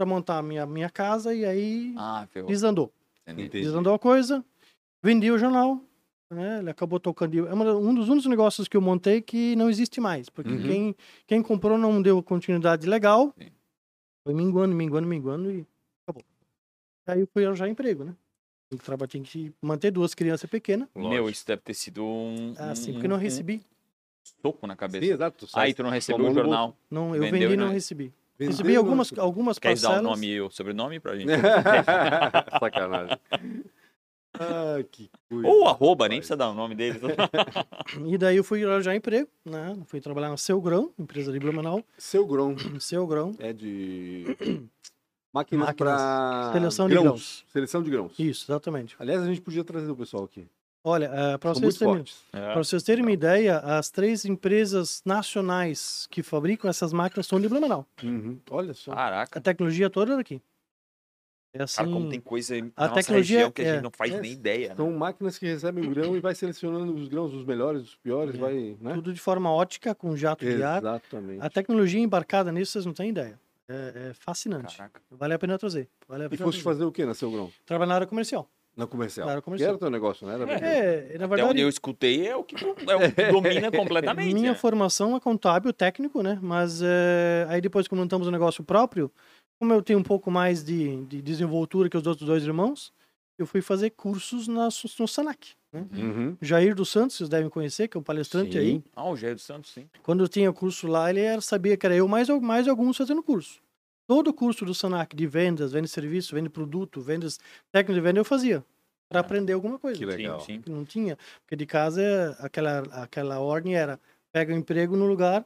[0.00, 2.90] para montar a minha, minha casa e aí Ah, desandou.
[3.26, 3.50] Entendi.
[3.60, 4.42] Desandou a coisa,
[5.02, 5.78] vendi o jornal,
[6.30, 6.60] né?
[6.60, 7.46] Ele acabou tocando.
[7.46, 10.62] É um dos únicos negócios que eu montei que não existe mais, porque Uhum.
[10.62, 13.34] quem, quem comprou não deu continuidade legal.
[13.38, 13.50] Sim.
[14.24, 15.66] Foi minguando, minguando, minguando e
[16.08, 16.24] acabou.
[17.06, 18.16] Aí eu fui arranjar emprego, né?
[18.70, 20.88] Tinha que, trabalhar, tinha que manter duas crianças pequenas.
[20.94, 22.54] Meu, isso deve ter sido um.
[22.56, 23.60] Ah, sim, um- porque não um recebi.
[24.40, 25.04] soco na cabeça.
[25.04, 25.46] Sim, exato.
[25.52, 26.74] Aí tu não recebeu o jornal.
[26.90, 28.14] Não, eu Vendeu vendi e e não não- recebi.
[28.46, 31.30] Recebi algumas, algumas Quer dar o nome e o sobrenome pra gente?
[32.60, 33.18] Sacanagem.
[34.34, 35.46] Ah, que coisa.
[35.48, 36.98] Ou arroba, nem precisa dar o nome dele.
[38.06, 39.76] E daí eu fui arranjar emprego, né?
[39.86, 41.82] Fui trabalhar na Seu Grão, empresa de Blumenau.
[41.98, 43.34] Seu grão Seu Grão.
[43.38, 44.24] é de
[45.34, 45.74] máquinas, Máquinas.
[45.76, 47.44] para Seleção de grãos.
[47.52, 48.18] Seleção de grãos.
[48.18, 48.94] Isso, exatamente.
[48.98, 50.46] Aliás, a gente podia trazer o pessoal aqui.
[50.82, 52.04] Olha, eh, para vocês, terem.
[52.32, 52.54] É.
[52.54, 57.86] vocês terem uma ideia, as três empresas nacionais que fabricam essas máquinas são de Blumenau.
[58.02, 58.40] Uhum.
[58.50, 58.92] Olha só.
[58.92, 59.40] A Caraca.
[59.42, 60.40] tecnologia toda é daqui.
[61.52, 63.82] É assim, Cara, como tem coisa na a nossa tecnologia região que a é- gente
[63.82, 64.68] não faz é- nem ideia.
[64.70, 64.76] né?
[64.76, 68.36] São máquinas que recebem o grão e vai selecionando os grãos, os melhores, os piores,
[68.36, 68.38] É.
[68.38, 68.94] vai, né?
[68.94, 70.78] tudo de forma ótica, com jato de ar.
[70.78, 71.42] Exatamente.
[71.44, 73.38] A tecnologia embarcada nisso, vocês não têm ideia.
[73.68, 74.76] É, é fascinante.
[74.76, 75.00] Caraca.
[75.10, 75.88] Vale a pena trazer.
[76.08, 76.78] Vale a E pena foste trazer.
[76.78, 77.52] fazer o que na seu grão?
[77.66, 78.48] Trabalhar na área comercial.
[78.76, 79.26] Na comercial.
[79.26, 79.68] Na área Que comercial.
[79.68, 80.34] era o teu negócio, né?
[80.34, 80.64] Era vender.
[80.64, 84.34] É, na Até verdade, onde eu escutei é o que, é o que domina completamente.
[84.34, 84.56] minha né?
[84.56, 86.38] formação é contábil, técnico, né?
[86.40, 89.10] Mas é, aí depois que montamos o negócio próprio,
[89.58, 92.92] como eu tenho um pouco mais de, de desenvoltura que os outros dois irmãos,
[93.38, 95.54] eu fui fazer cursos na, no Sanac.
[95.72, 95.86] Né?
[95.94, 96.36] Uhum.
[96.40, 98.58] Jair dos Santos, vocês devem conhecer, que é um palestrante Sim.
[98.58, 98.84] aí.
[98.94, 99.88] Ah, o Jair dos Santos, sim.
[100.02, 103.22] Quando eu tinha curso lá, ele era, sabia que era eu, mais, mais alguns fazendo
[103.22, 103.60] curso.
[104.10, 107.38] Todo o curso do Sanac de vendas, venda de serviço, venda de produto, vendas
[107.70, 108.64] técnicas de venda, eu fazia.
[109.08, 109.96] Para aprender alguma coisa.
[109.96, 110.40] Que legal.
[110.40, 110.60] Sim, sim.
[110.62, 111.16] que não tinha.
[111.42, 114.00] Porque de casa, aquela, aquela ordem era
[114.32, 115.44] pega um emprego no lugar,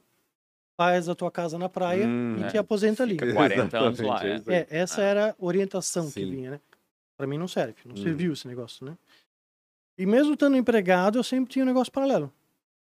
[0.78, 2.48] faz a tua casa na praia Hum, e é.
[2.48, 3.18] te aposenta ali.
[3.18, 4.36] Fica 40 anos lá, é.
[4.46, 4.54] é.
[4.56, 5.04] É, essa Ah.
[5.04, 6.30] era a orientação que Sim.
[6.30, 6.60] vinha, né?
[7.18, 8.02] Para mim não serve, não Hum.
[8.02, 8.96] serviu esse negócio, né?
[9.98, 12.32] E mesmo estando empregado, eu sempre tinha um negócio paralelo.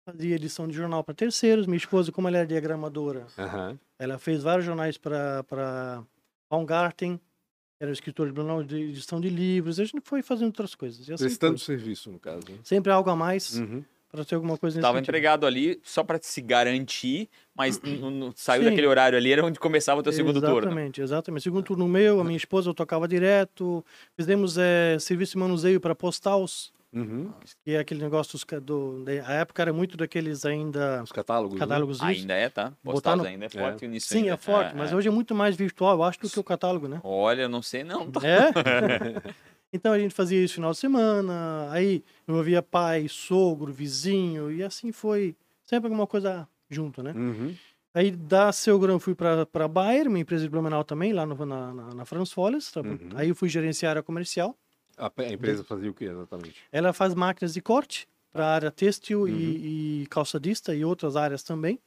[0.05, 1.67] Fazia edição de jornal para terceiros.
[1.67, 3.79] Minha esposa, como ela é diagramadora, Aham.
[3.99, 6.03] ela fez vários jornais para
[6.51, 7.21] Baumgarten,
[7.81, 9.79] era escritor de jornal de edição de livros.
[9.79, 11.09] A gente foi fazendo outras coisas.
[11.09, 11.65] Assim Prestando foi.
[11.77, 12.41] serviço, no caso.
[12.51, 12.57] né?
[12.65, 13.85] Sempre algo a mais Uhum.
[14.11, 15.11] para ter alguma coisa nesse Tava sentido.
[15.11, 18.71] empregado ali só pra se garantir, mas n- n- saiu Sim.
[18.71, 20.59] daquele horário ali, era onde começava o teu segundo turno.
[20.63, 21.43] Exatamente, exatamente.
[21.45, 23.85] Segundo turno meu, a minha esposa eu tocava direto.
[24.17, 27.33] Fizemos eh, serviço de manuseio para postals, Uhum.
[27.65, 31.55] que é aquele negócio dos, do, da- a época era muito daqueles ainda Os catálogos.
[31.55, 31.61] né?
[31.61, 32.05] catálogos isso.
[32.05, 32.65] Ainda é, tá?
[32.85, 34.35] Botar Postal no- ainda é forte nisso Sim, ainda.
[34.35, 37.01] é forte, mas hoje é muito mais virtual, eu acho, do que o catálogo, né?
[37.03, 38.11] Olha, não sei não.
[38.11, 38.21] tá?
[38.27, 38.51] É?
[39.73, 44.63] então a gente fazia isso no final de semana, aí envolvia pai, sogro, vizinho, e
[44.63, 45.35] assim foi.
[45.65, 47.13] Sempre alguma coisa junto, né?
[47.17, 47.55] Uhum.
[47.95, 51.35] Aí da Seu Grão fui para para Bayer, uma empresa de Blumenau também, lá no,
[51.47, 52.81] na, na, na Franz tá?
[52.81, 52.99] Uhum.
[53.15, 54.57] Aí eu fui gerenciar a comercial.
[55.03, 56.55] A, a empresa fazia o que exatamente?
[56.71, 59.29] Ela faz máquinas de corte para a área têxtil Uhum.
[59.29, 61.79] e, e calçadista e outras áreas também.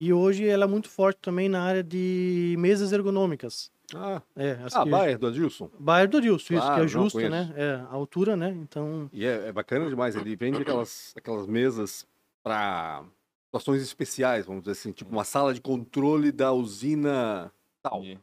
[0.00, 3.70] E hoje ela é muito forte também na área de mesas ergonômicas.
[3.94, 5.70] Ah, É, ah que- Bayer, do Adilson.
[5.78, 7.30] Bayer do Adilson, isso, que é justo, conheço.
[7.30, 7.52] né?
[7.56, 8.48] É, a altura, né?
[8.50, 10.16] Então, E é, é bacana demais.
[10.16, 12.06] Ele vende aquelas, aquelas mesas
[12.42, 13.04] para
[13.46, 18.02] situações especiais, vamos dizer assim, tipo uma sala de controle da usina tal.
[18.02, 18.18] E-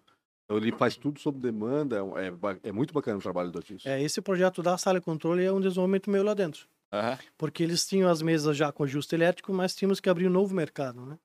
[0.56, 1.98] Então ele faz tudo sob demanda.
[2.18, 3.88] É, ba- é muito bacana o trabalho do Adilson.
[3.88, 6.68] é, esse projeto da sala de controle é um desenvolvimento meu lá dentro.
[6.92, 7.18] Aham.
[7.38, 10.54] Porque eles tinham as mesas já com ajuste elétrico, mas tínhamos que abrir um novo
[10.54, 11.18] mercado, né?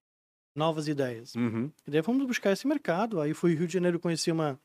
[0.55, 1.35] Novas ideias.
[1.35, 1.71] Uhum.
[1.87, 3.21] E daí fomos buscar esse mercado.
[3.21, 4.59] Aí fui Rio de Janeiro conheci uma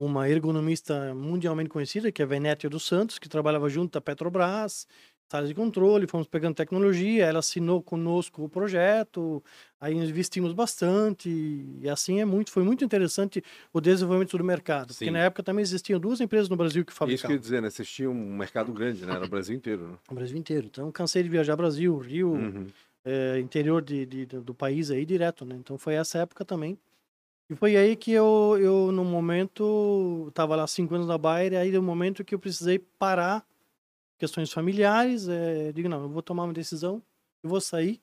[0.00, 4.86] uma ergonomista mundialmente conhecida, que é a Venétia dos Santos, que trabalhava junto da Petrobras,
[5.28, 9.42] sala de controle, fomos pegando tecnologia, ela assinou conosco o projeto,
[9.80, 14.98] aí investimos bastante, e assim é muito, foi muito interessante o desenvolvimento do mercado, Sim.
[15.04, 17.38] porque na época também existiam duas empresas no Brasil que Isso que eu ia fabricavam,
[17.38, 17.68] dizer, né?
[17.70, 19.14] Vocês tinham um mercado grande, né?
[19.14, 19.98] Era o Brasil inteiro, né?
[20.08, 20.66] no Brasil inteiro.
[20.66, 22.66] Então cansei de viajar Brasil, Rio, Uhum.
[23.04, 25.56] é, interior de, de- do país aí direto, né?
[25.58, 26.78] Então foi essa época também.
[27.50, 31.70] E foi aí que eu, eu no momento, estava lá cinco anos na Bayer, aí
[31.70, 33.42] no momento que eu precisei parar,
[34.18, 37.02] questões familiares, é, digo, não, eu vou tomar uma decisão,
[37.42, 38.00] eu vou sair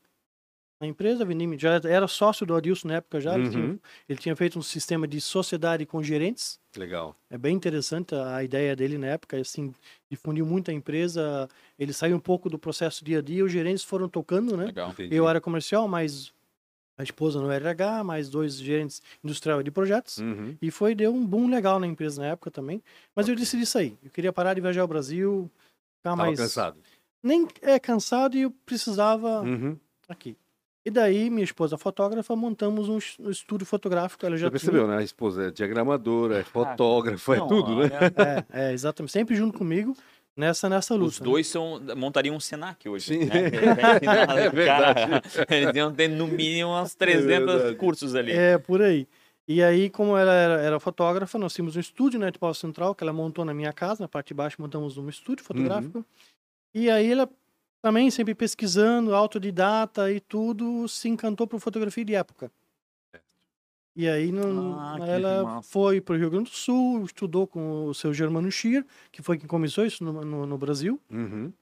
[0.80, 3.80] da empresa, vendi, já era sócio do Adilson na época já, ele, tinha, Uhum.
[4.10, 7.16] ele tinha feito um sistema de sociedade com gerentes, Legal.
[7.30, 9.74] é bem interessante a a ideia dele na época, assim,
[10.12, 11.48] difundiu muito a empresa,
[11.80, 14.66] ele saiu um pouco do processo dia a dia, os gerentes foram tocando, né?
[14.66, 14.92] Legal.
[14.92, 15.16] Entendi.
[15.16, 16.34] Eu era comercial, mais
[16.98, 20.18] a esposa no RH, mais dois gerentes industrial de projetos.
[20.18, 20.56] Uhum.
[20.62, 22.82] E foi, deu um boom legal na empresa na época também.
[23.16, 23.98] Mas eu decidi sair.
[24.04, 25.50] Eu queria parar de viajar ao Brasil,
[26.06, 26.40] ficar Tava mais.
[26.40, 26.78] cansado.
[27.24, 29.78] Nem é cansado e eu precisava Uhum.
[30.08, 30.38] aqui.
[30.86, 34.24] E daí, minha esposa fotógrafa, montamos um es- estúdio fotográfico.
[34.24, 34.98] Ela já Já percebeu, né?
[34.98, 37.90] A esposa é diagramadora, é fotógrafa, é Não, tudo, né?
[37.90, 38.46] Tinha...
[38.54, 39.12] É, é, exatamente.
[39.12, 39.98] Sempre junto comigo
[40.38, 41.08] nessa, nessa luta.
[41.10, 41.26] Os né?
[41.26, 43.06] dois são, montariam um Senac hoje.
[43.08, 43.26] Sim.
[43.26, 43.50] Né?
[44.46, 45.00] É verdade.
[45.34, 47.76] Cara, eles iam ter no mínimo uns 300 verdade.
[47.78, 48.32] cursos ali.
[48.34, 49.08] É, por aí.
[49.48, 53.04] E aí, como ela era, era fotógrafa, nós tínhamos um estúdio na Etipau Central, que
[53.04, 56.04] ela montou na minha casa, na parte de baixo montamos um estúdio fotográfico.
[56.74, 57.30] E aí ela
[57.82, 62.52] também sempre pesquisando, autodidata e tudo, se encantou por fotografia de época.
[63.96, 65.70] E aí não, Ah, ela massa.
[65.70, 69.38] foi para o Rio Grande do Sul, estudou com o seu Germano Schier, que foi
[69.38, 71.00] quem começou isso no, no, no Brasil.
[71.10, 71.54] Uhum.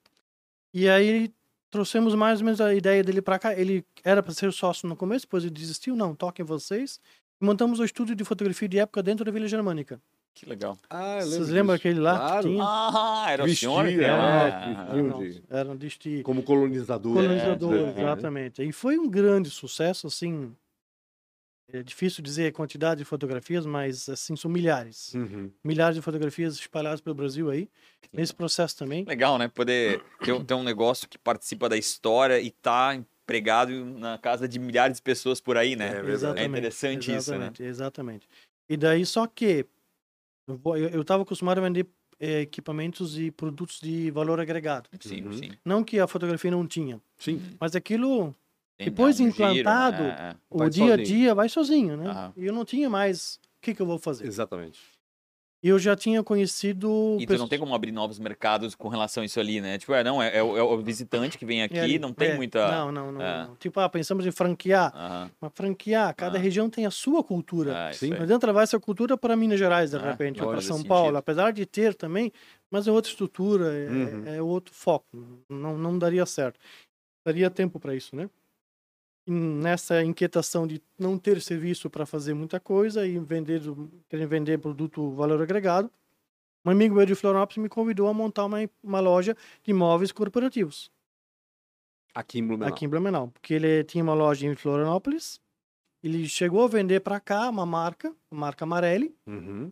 [0.74, 1.32] E aí
[1.70, 3.54] trouxemos mais ou menos a ideia dele para cá.
[3.54, 7.00] Ele era para ser sócio no começo, depois ele desistiu, não, toquem vocês.
[7.44, 10.00] Montamos o estúdio de fotografia de época dentro da Vila Germânica.
[10.34, 10.78] Que legal.
[10.90, 12.48] Ah, eu Vocês lembram aquele lá que Claro.
[12.50, 12.64] tinha?
[12.66, 14.86] Ah, era o Vestia, senhor que é, era.
[14.94, 17.14] Viu, Eram, de- eram de esti- Como colonizador.
[17.14, 18.64] colonizador, É, exatamente.
[18.64, 20.56] E foi um grande sucesso, assim.
[21.72, 25.14] É difícil dizer a quantidade de fotografias, mas assim são milhares.
[25.14, 25.52] Uhum.
[25.64, 27.70] Milhares de fotografias espalhadas pelo Brasil aí.
[28.12, 29.04] Nesse processo também.
[29.06, 29.48] Legal, né?
[29.48, 34.48] Poder ter, um- ter um negócio que participa da história e tá empregado na casa
[34.48, 35.88] de milhares de pessoas por aí, né?
[35.88, 36.12] É verdade.
[36.14, 36.50] Exatamente.
[36.50, 37.18] interessante isso, né?
[37.18, 38.28] exatamente, Exatamente.
[38.70, 39.66] E daí, só que
[40.94, 41.88] eu estava acostumado a vender
[42.20, 44.90] eh, equipamentos e produtos de valor agregado.
[45.00, 45.34] Sim, Uhum.
[45.34, 45.52] sim.
[45.66, 47.42] Não que a fotografia não tinha, Sim.
[47.60, 48.36] mas aquilo,
[48.78, 50.36] Tem- Depois um giro, implantado, né?
[50.50, 51.06] o Vai dia a sozinho.
[51.06, 52.08] dia vai sozinho, né?
[52.10, 52.34] Aham.
[52.36, 54.26] E eu não tinha mais o que, que eu vou fazer.
[54.28, 54.80] Exatamente.
[55.64, 57.16] E eu já tinha conhecido.
[57.18, 59.78] E tu não tem como abrir novos mercados com relação a isso ali, né?
[59.78, 62.32] Tipo, é, não, é, é o, é o visitante que vem aqui, É, não tem
[62.32, 62.70] é, muita.
[62.70, 63.44] Não, não, não, é.
[63.48, 63.56] não.
[63.56, 64.92] Tipo, ah, pensamos em franquear.
[64.94, 65.32] Aham.
[65.40, 66.42] Mas franquear, cada Ah.
[66.42, 67.88] região tem a sua cultura.
[67.88, 68.10] Ah, Sim.
[68.10, 70.76] Não adianta levar essa cultura para Minas Gerais, de Ah, repente, não ou para São
[70.76, 70.90] sentido.
[70.90, 72.30] Paulo, apesar de ter também,
[72.70, 74.24] mas é outra estrutura, é, Uhum.
[74.26, 75.06] é outro foco.
[75.50, 76.60] Não, não daria certo.
[77.26, 78.30] Daria tempo para isso, né?
[79.26, 83.62] Nessa inquietação de não ter serviço para fazer muita coisa e vender,
[84.10, 85.90] querer vender produto valor agregado,
[86.66, 90.92] um amigo meu de Florianópolis me convidou a montar uma, uma loja de imóveis corporativos
[92.14, 92.70] Aqui em Blumenau.
[92.74, 95.40] aqui em Blumenau, porque ele tinha uma loja em Florianópolis,
[96.04, 99.72] ele chegou a vender para cá uma marca, a marca Amarelli, Uhum.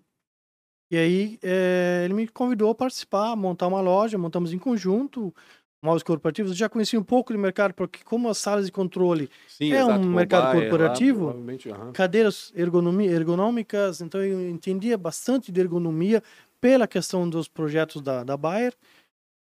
[0.90, 5.34] e aí eh, ele me convidou a participar, montar uma loja, montamos em conjunto,
[5.82, 9.30] móveis corporativos, eu já conhecia um pouco de mercado, porque como as salas de controle,
[9.48, 11.20] Sim, É um exato, mercado Mobile, lá, corporativo?
[11.26, 11.92] provavelmente, aham.
[11.92, 16.22] cadeiras ergonômicas, então eu entendia bastante de ergonomia
[16.60, 18.74] pela questão dos projetos da, da Bayer.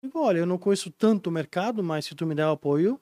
[0.02, 3.00] Digo, olha, eu não conheço tanto o mercado, mas se tu me der o apoio,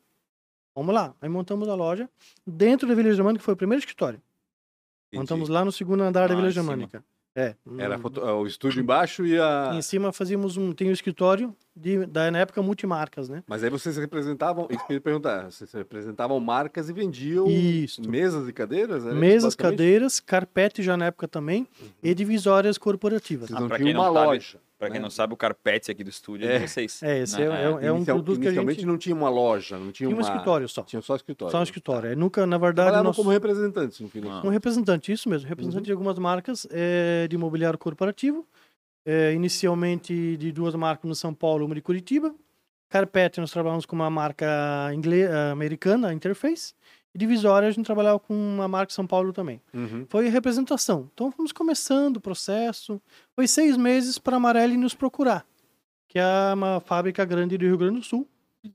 [0.76, 1.14] vamos lá.
[1.22, 2.10] Aí montamos a loja
[2.46, 4.20] dentro da Vila Germânica, que foi o primeiro escritório.
[5.08, 5.22] Entendi.
[5.22, 6.90] Montamos lá no segundo andar da Lá Vila em cima.
[7.36, 7.56] É.
[7.78, 9.72] Era hum, foto- o estúdio embaixo e a.
[9.74, 13.44] Em cima fazíamos um, tem um escritório de, da, na época, multimarcas, né?
[13.48, 18.02] Mas aí vocês representavam, isso que eu ia perguntar, vocês representavam marcas e vendiam Isso.
[18.10, 19.06] mesas e cadeiras?
[19.06, 21.68] Era Mesas, cadeiras, carpete já na época também,
[22.04, 23.48] e divisórias corporativas.
[23.50, 24.38] Vocês Ah, não quem não uma sabe,
[24.80, 25.04] Pra quem né?
[25.04, 26.60] não sabe, o carpete aqui do estúdio é, É.
[26.60, 27.04] de vocês.
[27.04, 27.44] É, esse né?
[27.46, 28.88] é, é, é um Inicial- produto que a Inicialmente gente...
[28.88, 30.22] não tinha uma loja, não tinha, Tinha um uma...
[30.22, 30.82] escritório só.
[30.84, 31.52] Tinha só escritório.
[31.52, 32.10] Só um escritório.
[32.12, 33.16] É, nunca, na verdade, Trabalhavam nós...
[33.18, 34.44] como representantes no final.
[34.46, 35.86] Um representante, isso mesmo, representante Uhum.
[35.86, 38.48] de algumas marcas é, de imobiliário corporativo.
[39.06, 42.34] É, inicialmente de duas marcas no São Paulo, uma de Curitiba.
[42.90, 44.48] Carpete, nós trabalhamos com uma marca
[44.94, 45.22] ingle...
[45.24, 46.74] eh, americana, a Interface.
[47.20, 49.62] Divisória, a gente trabalhava com uma marca São Paulo também.
[49.74, 50.06] Uhum.
[50.08, 51.10] Foi representação.
[51.14, 53.02] Então, fomos começando o processo.
[53.36, 55.46] Foi seis meses para a Amarelli nos procurar,
[56.08, 58.26] que é uma fábrica grande do Rio Grande do Sul,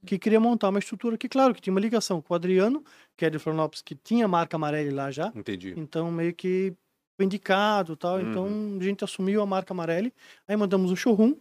[0.05, 2.85] que queria montar uma estrutura que, claro, que tinha uma ligação com o Adriano,
[3.17, 5.33] que é de Florianópolis, que tinha a marca Amarelli lá já.
[5.35, 5.73] Entendi.
[5.77, 6.75] Então, meio que
[7.17, 8.19] foi indicado tal.
[8.19, 8.31] Uhum.
[8.31, 10.13] Então, a gente assumiu a marca Amarelli.
[10.47, 11.35] Aí mandamos um showroom.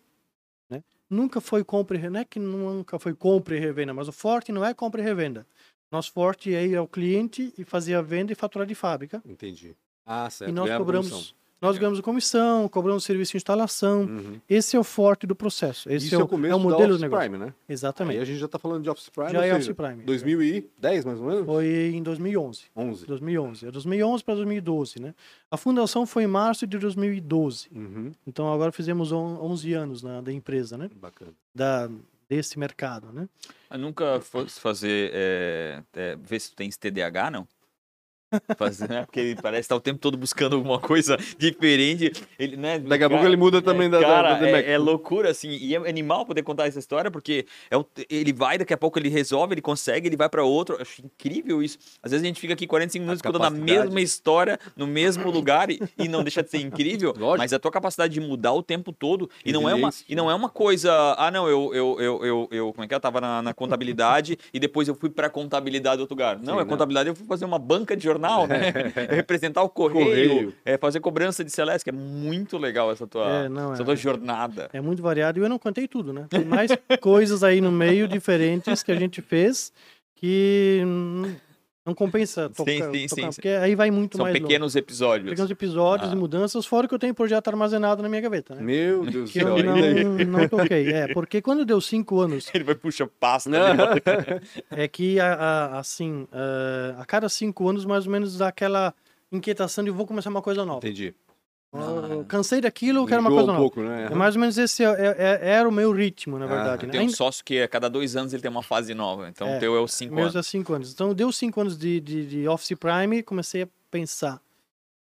[0.70, 0.82] Né?
[1.10, 2.14] Nunca foi compra e revenda.
[2.14, 5.04] Não é que nunca foi compra e revenda, mas o forte não é compra e
[5.04, 5.46] revenda.
[5.94, 9.22] Nosso forte é ir ao cliente e fazer a venda e faturar de fábrica.
[9.26, 9.76] Entendi.
[10.06, 10.50] Ah, certo.
[10.50, 14.02] e nós cobramos, nós ganhamos comissão, cobramos serviço de instalação.
[14.02, 14.42] Uhum.
[14.50, 15.90] Esse é o forte do processo.
[15.90, 17.30] Esse Isso é é o, começo é o modelo Office do negócio.
[17.30, 17.54] Prime, né?
[17.70, 18.18] Exatamente.
[18.18, 20.04] Aí a gente já tá falando de Office Prime, Já é seja, Office Prime.
[20.04, 21.46] 2010, mais ou menos?
[21.46, 22.64] Foi em 2011.
[22.76, 23.06] 11.
[23.06, 23.68] 2011.
[23.68, 25.14] É 2011 para 2012, né?
[25.50, 27.68] A fundação foi em março de 2012.
[27.74, 28.12] Uhum.
[28.28, 30.90] Então agora fizemos on- 11 anos na, da empresa, né?
[31.00, 31.32] Bacana.
[31.56, 31.88] Da,
[32.30, 33.28] desse mercado, né?
[33.70, 35.12] Eu nunca fosse fazer.
[35.14, 37.48] é, é, ver se tu tens TDAH, não?
[38.58, 39.04] Fazer, né?
[39.06, 42.12] Porque ele parece estar o tempo todo buscando alguma coisa diferente.
[42.38, 42.80] Ele, né?
[42.80, 44.66] Daqui a pouco ele muda também da- da- cara, da DMAC.
[44.68, 45.50] é, é loucura, assim.
[45.50, 47.76] E é animal poder contar essa história, porque é
[48.10, 50.76] ele vai, daqui a pouco ele resolve, ele consegue, ele vai para outro.
[50.76, 51.78] Eu acho incrível isso.
[52.02, 55.30] Às vezes a gente fica aqui 45 minutos A escutando a mesma história, no mesmo
[55.32, 57.14] lugar, e, e não deixa de ser incrível.
[57.18, 57.38] Lógico.
[57.40, 59.30] Mas a tua capacidade de mudar o tempo todo.
[59.46, 60.92] E não, é uma, e não é uma coisa.
[61.18, 62.96] Ah, não, eu, eu, eu, eu, eu como é que é?
[62.96, 66.38] Eu tava na, na contabilidade e depois eu fui pra contabilidade do outro lugar.
[66.40, 68.72] Não, Sim, é contabilidade, eu fui fazer uma banca de jornal, né?
[68.96, 70.54] É representar o correio, Correio.
[70.66, 73.86] É fazer cobrança de Celeste, que é muito legal essa tua, É, não, essa é.
[73.86, 74.70] tua jornada.
[74.74, 76.26] É muito variado e eu não contei tudo, né?
[76.30, 79.72] Tem mais coisas aí no meio diferentes que a gente fez
[80.16, 80.82] que
[81.86, 83.30] Não compensa Sim, tocar, sim, tocar, sim, sim.
[83.36, 84.46] porque aí vai muito São mais longe.
[84.48, 85.30] pequenos episódios.
[85.32, 86.14] Pequenos episódios Ah.
[86.14, 88.62] e mudanças, fora que eu tenho projeto armazenado na minha gaveta, né?
[88.62, 89.58] Meu Deus do céu.
[89.62, 90.94] não, não toquei.
[90.94, 93.50] É, porque quando deu cinco anos, Ele vai puxar pasta.
[94.72, 98.94] É que, a- a- assim, ah, a cada cinco anos, mais ou menos, dá aquela
[99.32, 100.80] inquietação de vou começar uma coisa nova.
[100.80, 101.14] Entendi.
[101.74, 103.60] Eu cansei daquilo, quero uma coisa um nova.
[103.60, 104.08] pouco, né?
[104.12, 106.84] É mais ou menos esse é- é- é- era o meu ritmo, na Ah, verdade.
[106.84, 106.92] Eu né?
[106.92, 109.28] tenho um sócio que a cada dois anos ele tem uma fase nova.
[109.28, 110.48] Então É, o teu é os cinco meus anos.
[110.48, 110.94] é cinco anos.
[110.94, 114.40] Então, deu cinco anos de, de, de Office Prime, comecei a pensar.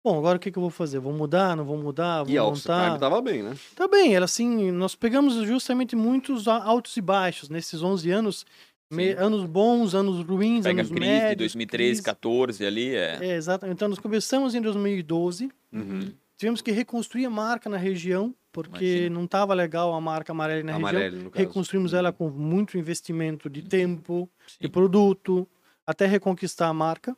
[0.04, 0.98] Bom, agora o que, que eu vou fazer?
[0.98, 1.56] Vou mudar?
[1.56, 2.22] Não vou mudar?
[2.22, 2.84] Vou E montar?
[2.86, 3.54] Prime tava bem, né?
[3.76, 8.46] Tá bem, ela assim, nós pegamos justamente muitos altos e baixos nesses 11 anos,
[8.90, 11.30] me- anos bons, anos ruins, Pega anos crise médios.
[11.30, 12.02] de 2013, crise.
[12.02, 12.94] 14 ali.
[12.94, 13.18] É.
[13.20, 13.74] É, exatamente.
[13.76, 16.10] Então, nós começamos em 2012, Uhum.
[16.38, 19.14] Tivemos que reconstruir a marca na região, porque Imagina.
[19.14, 20.88] não estava legal a marca amarela na região.
[20.88, 21.46] Amarelo, caso.
[21.46, 24.72] Reconstruímos ela com muito investimento de tempo, de Sim.
[24.72, 25.46] produto,
[25.86, 27.16] até reconquistar a marca.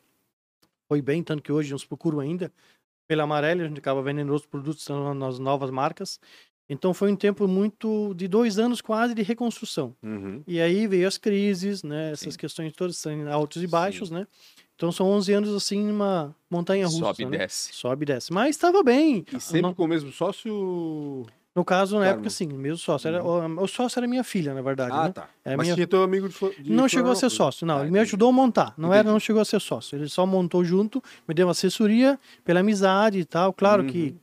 [0.89, 2.51] Foi bem, tanto que hoje nos procuram ainda
[3.07, 6.19] pela Amarela, a gente acaba vendendo outros produtos nas novas marcas.
[6.69, 9.93] Então foi um tempo muito de dois anos quase de reconstrução.
[10.01, 10.41] Uhum.
[10.47, 12.11] E aí veio as crises, né?
[12.11, 12.39] Essas Sim.
[12.39, 14.25] questões todas são altos e baixos, né?
[14.81, 17.37] Então são 11 anos assim numa montanha russa, Sobe e né?
[17.37, 17.69] desce.
[17.71, 18.33] Sobe e desce.
[18.33, 19.23] Mas estava bem.
[19.31, 21.23] E sempre No- com o mesmo sócio.
[21.55, 22.15] No caso, na Carmo.
[22.15, 23.07] época, sim, mesmo sócio.
[23.07, 24.91] Era, o, o sócio era minha filha, na verdade.
[24.91, 25.11] Ah, né?
[25.11, 25.29] tá.
[25.45, 27.75] É Mas minha- tinha teu amigo de, de Não chegou a ser sócio, não.
[27.75, 28.07] Ah, ele me entendi.
[28.09, 28.73] ajudou a montar.
[28.75, 29.95] Não era, não chegou a ser sócio.
[29.95, 33.53] Ele só montou junto, me deu assessoria pela amizade e tal.
[33.53, 34.17] Claro que Uhum.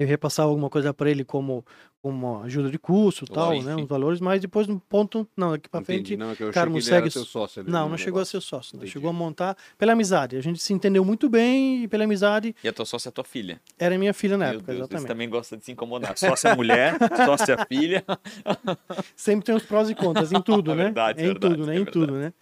[0.00, 1.64] eu repassava alguma coisa para ele como,
[2.06, 3.74] como ajuda de custo e tal, né?
[3.74, 6.16] Os valores, mas depois no ponto, não, daqui para frente.
[6.16, 8.20] Não, é que eu que ele era segue- sócio ali Não, no não chegou a
[8.20, 8.40] negócio.
[8.40, 8.78] ser sócio.
[8.78, 8.86] Não.
[8.86, 10.36] Chegou a montar pela amizade.
[10.36, 13.24] A gente se entendeu muito bem e pela amizade E a tua sócia é tua
[13.24, 13.60] filha.
[13.76, 15.08] era minha filha na Meu época, Deus, você exatamente.
[15.08, 16.16] também gosta de se incomodar.
[16.16, 16.94] Sócia mulher,
[17.26, 18.04] sócia filha.
[19.16, 20.84] Sempre tem os prós e contras em tudo, né?
[20.84, 21.76] Verdade, em verdade, tudo, né?
[21.76, 22.32] é em tudo, né?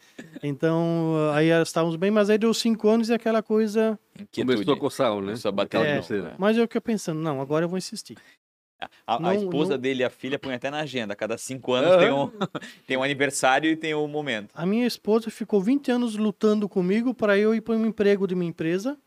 [0.42, 3.98] Então, aí estávamos bem, mas aí deu cinco anos e aquela coisa.
[4.18, 4.56] Inquietude.
[4.58, 5.20] Começou a coçar, né?
[5.22, 5.96] Começou a bater É.
[5.96, 6.34] coceira.
[6.38, 8.16] Mas eu fiquei pensando, não, agora eu vou insistir.
[9.06, 11.14] A, a Não- esposa não- dele e a filha põem até na agenda.
[11.16, 11.98] Cada cinco anos Aham.
[12.00, 12.30] tem, um,
[12.86, 14.50] tem um aniversário e tem um momento.
[14.54, 18.34] A minha esposa ficou 20 anos lutando comigo para eu ir para um emprego de
[18.34, 18.98] minha empresa,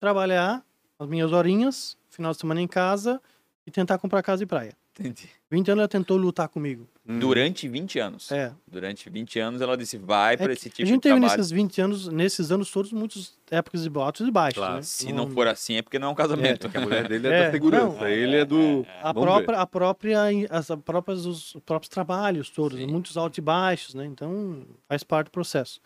[0.00, 0.64] trabalhar
[0.98, 3.20] as minhas horinhas, final de semana em casa
[3.66, 4.72] e tentar comprar casa e praia.
[4.98, 5.28] Entendi.
[5.50, 6.86] 20 anos ela tentou lutar comigo.
[7.08, 7.18] Hum.
[7.18, 8.30] Durante 20 anos.
[8.30, 8.52] É.
[8.66, 11.18] Durante 20 anos ela disse, vai para É esse que tipo a gente de teve
[11.20, 11.38] trabalho.
[11.38, 14.58] nesses 20 anos, nesses anos todos, muitas épocas de altos e baixos.
[14.58, 14.74] Claro.
[14.76, 14.82] né?
[14.82, 16.60] Se não for assim é porque não é um casamento.
[16.62, 17.96] Porque a mulher dele é, É, da segurança.
[18.00, 18.08] não.
[18.08, 18.86] ele é do.
[19.02, 19.44] A Vamos ver.
[19.44, 20.18] própria, a própria,
[20.50, 22.86] as próprias, os próprios trabalhos todos, Sim.
[22.86, 24.04] muitos altos e baixos, né?
[24.06, 25.80] Então, faz parte do processo.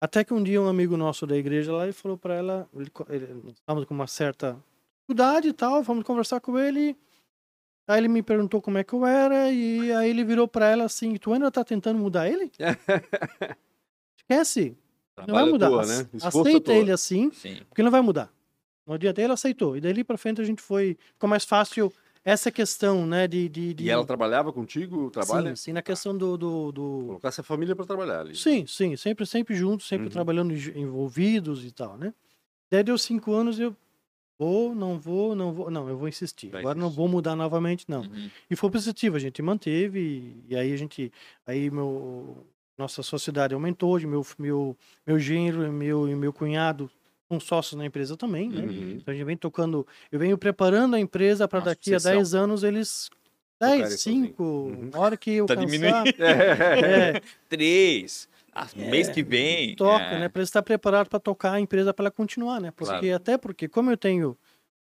[0.00, 2.90] Até que um dia um amigo nosso da igreja lá, ele falou para ela, ele,
[3.08, 4.56] ele, estávamos com uma certa
[5.00, 6.96] dificuldade e tal, fomos conversar com ele,
[7.86, 10.84] aí ele me perguntou como é que eu era, e aí ele virou para ela
[10.84, 12.50] assim, tu ainda tá tentando mudar ele?
[14.18, 14.76] Esquece,
[15.16, 15.82] não vai Trabalho mudar.
[15.82, 16.08] Ace- né?
[16.22, 17.60] Aceita ele assim, Sim.
[17.68, 18.32] porque não vai mudar.
[18.86, 19.76] No dia dele, aceitou.
[19.76, 21.92] E dali para frente a gente foi, ficou mais fácil
[22.22, 23.48] essa questão, né, de...
[23.48, 25.10] de, de E ela trabalhava contigo?
[25.10, 25.50] Trabalha?
[25.50, 26.36] Sim, sim, na questão do.
[26.36, 28.34] do, do- Colocasse a família pra trabalhar ali.
[28.34, 30.12] Sim, sim, sempre, sempre juntos, sempre Uhum.
[30.12, 32.12] trabalhando envolvidos e tal, né?
[32.70, 33.74] Daí deu cinco anos eu
[34.38, 36.48] vou, não vou, não vou, não, eu vou insistir.
[36.50, 36.96] Vai Agora não insistir.
[36.98, 38.02] vou mudar novamente, não.
[38.02, 38.30] Uhum.
[38.50, 41.12] E foi positivo, a gente manteve e, e aí a gente,
[41.46, 42.44] aí meu,
[42.76, 46.90] nossa sociedade aumentou, meu, meu, meu genro e meu, e meu cunhado
[47.28, 48.62] são sócios na empresa também, né?
[48.62, 48.90] Uhum.
[49.00, 52.18] Então a gente vem tocando, eu venho preparando a empresa para daqui a sucessão.
[52.18, 53.10] 10 anos eles
[53.58, 54.26] Tocarem 10, sozinho.
[54.26, 54.90] 5, Uhum.
[54.94, 56.14] hora que eu Tá cansar, diminuindo.
[56.22, 58.28] é, Três.
[58.54, 59.74] Ah, mês que vem.
[59.74, 60.20] toca, é.
[60.20, 60.28] né?
[60.28, 62.70] Para estar preparado para tocar a empresa para ela continuar, né?
[62.70, 63.14] Porque Claro.
[63.16, 64.36] até porque como eu tenho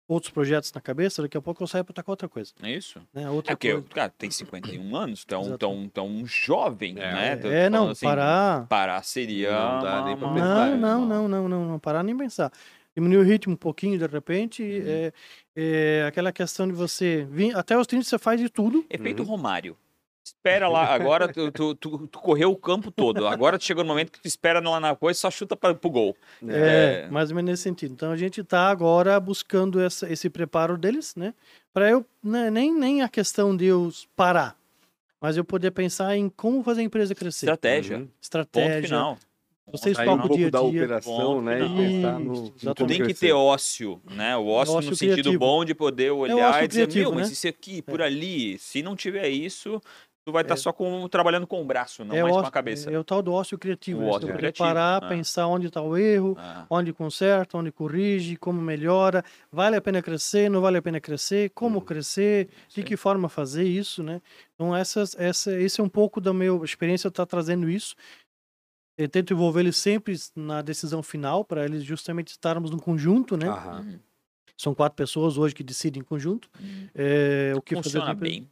[0.09, 3.01] outros projetos na cabeça, daqui a pouco eu saio para tocar outra coisa, É isso?
[3.15, 3.31] né?
[3.31, 3.87] Outra É porque, coisa.
[3.95, 5.59] cara, tem 51 anos, é um, Exato.
[5.59, 7.13] tão, tão jovem, É.
[7.13, 7.37] né?
[7.37, 8.67] Tô É, não, assim, parar.
[8.67, 9.53] Parar seria.
[9.53, 12.51] Não dá nem pra uma- pensar, Não, não, não, não, não, não, parar nem pensar.
[12.93, 14.83] Diminuir o ritmo um pouquinho de repente, Uhum.
[14.85, 15.13] é,
[15.55, 18.85] é aquela questão de você vir até os 30 você faz de tudo.
[18.91, 19.29] Efeito Uhum.
[19.29, 19.77] Romário.
[20.25, 23.27] Espera lá, agora tu, tu, tu, tu correu o campo todo.
[23.27, 25.91] Agora chegou no momento que tu espera lá na coisa e só chuta pra, pro
[25.91, 26.17] gol.
[26.47, 27.11] É, É.
[27.11, 27.93] mais ou menos nesse sentido.
[27.93, 31.35] Então a gente está agora buscando essa- esse preparo deles, né?
[31.73, 34.57] Para eu né, nem nem a questão de eu parar,
[35.21, 37.97] mas eu poder pensar em como fazer a empresa crescer, Estratégia.
[37.99, 38.03] Uhum.
[38.05, 38.83] Ponto estratégia.
[38.83, 39.19] final.
[39.73, 40.69] Vocês Aí um tocam o pouco dia a da dia.
[40.85, 41.61] operação, Ponto né?
[41.61, 41.77] E final.
[41.77, 44.37] pensar no, no Tem que ter ócio, né?
[44.37, 45.39] O ócio, Ócio no sentido criativo.
[45.39, 47.33] bom de poder olhar ócio e dizer, criativo, meu, mas né?
[47.35, 49.81] isso aqui, por ali, se não tiver isso,
[50.31, 50.57] tu vai estar É.
[50.57, 52.91] só com, trabalhando com o braço, não é, mais com ócio- a cabeça.
[52.91, 54.01] é o tal do ócio criativo.
[54.01, 54.09] O né?
[54.11, 55.09] ócio criativo, parar, é.
[55.09, 60.01] pensar onde está o erro, Ah, onde conserta, onde corrige, como melhora, vale a pena
[60.01, 61.85] crescer, não vale a pena crescer, como Uhum.
[61.85, 62.83] crescer, de Sim.
[62.83, 64.23] que forma fazer isso, né?
[64.55, 67.95] Então essas, essa, esse é um pouco da minha experiência, está trazendo isso.
[68.99, 73.49] Eu tento envolver eles sempre na decisão final, para eles justamente estarmos no conjunto, né?
[73.49, 73.81] Aham.
[73.81, 73.99] Uhum.
[74.57, 76.51] São quatro pessoas hoje que decidem em conjunto.
[76.61, 76.89] Uhum.
[76.95, 78.35] É, o que fazer Funciona com a empresa.
[78.41, 78.51] bem.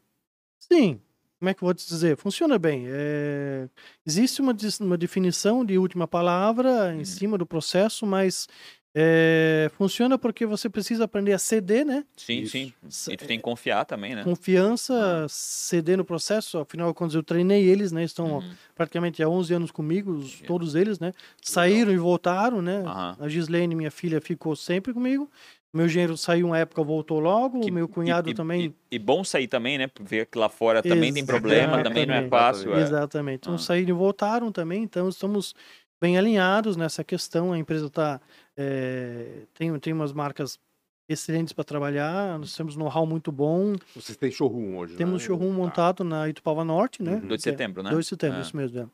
[0.59, 1.01] Sim.
[1.39, 2.17] Como é que eu vou te dizer?
[2.17, 2.85] Funciona bem.
[2.89, 3.69] É,
[4.07, 7.05] Existe uma, uma definição de última palavra em Uhum.
[7.05, 8.49] cima do processo, mas
[8.95, 12.05] é, funciona porque você precisa aprender a ceder, né?
[12.17, 12.73] Sim, Isso.
[12.89, 13.13] sim.
[13.13, 14.25] E tu tem que confiar também, né?
[14.25, 16.59] Confiança, ceder no processo.
[16.59, 18.03] Afinal, quando eu treinei eles, né?
[18.03, 18.51] Estão Uhum.
[18.75, 21.13] praticamente há 11 anos comigo, todos eles, né?
[21.41, 22.79] Saíram e voltaram, né?
[22.85, 23.17] Aham.
[23.21, 25.31] A Gislaine, minha filha, ficou sempre comigo.
[25.73, 27.61] Meu genro saiu uma época, voltou logo.
[27.61, 28.75] Que- o meu cunhado e, também.
[28.91, 29.91] E, e bom sair também, né?
[30.01, 32.31] Ver que lá fora também tem problema, também não é Exatamente.
[32.31, 32.75] fácil.
[32.75, 32.81] é.
[32.83, 33.41] Exatamente.
[33.43, 33.59] Então Ah.
[33.59, 34.83] saíram e voltaram também.
[34.83, 35.55] Então estamos
[36.01, 37.53] bem alinhados nessa questão.
[37.53, 38.19] A empresa tá,
[38.57, 40.59] é, tem, tem umas marcas
[41.07, 42.39] excelentes para trabalhar.
[42.39, 43.75] Nós temos know-how muito bom.
[43.95, 45.27] Vocês têm showroom hoje, Temos né?
[45.27, 45.55] showroom Tá.
[45.57, 47.17] montado na Itupava Norte, né?
[47.17, 47.29] Uhum.
[47.29, 47.91] 2 de setembro, né?
[47.91, 48.41] 2 de setembro, É.
[48.41, 48.81] isso mesmo.
[48.81, 48.87] É.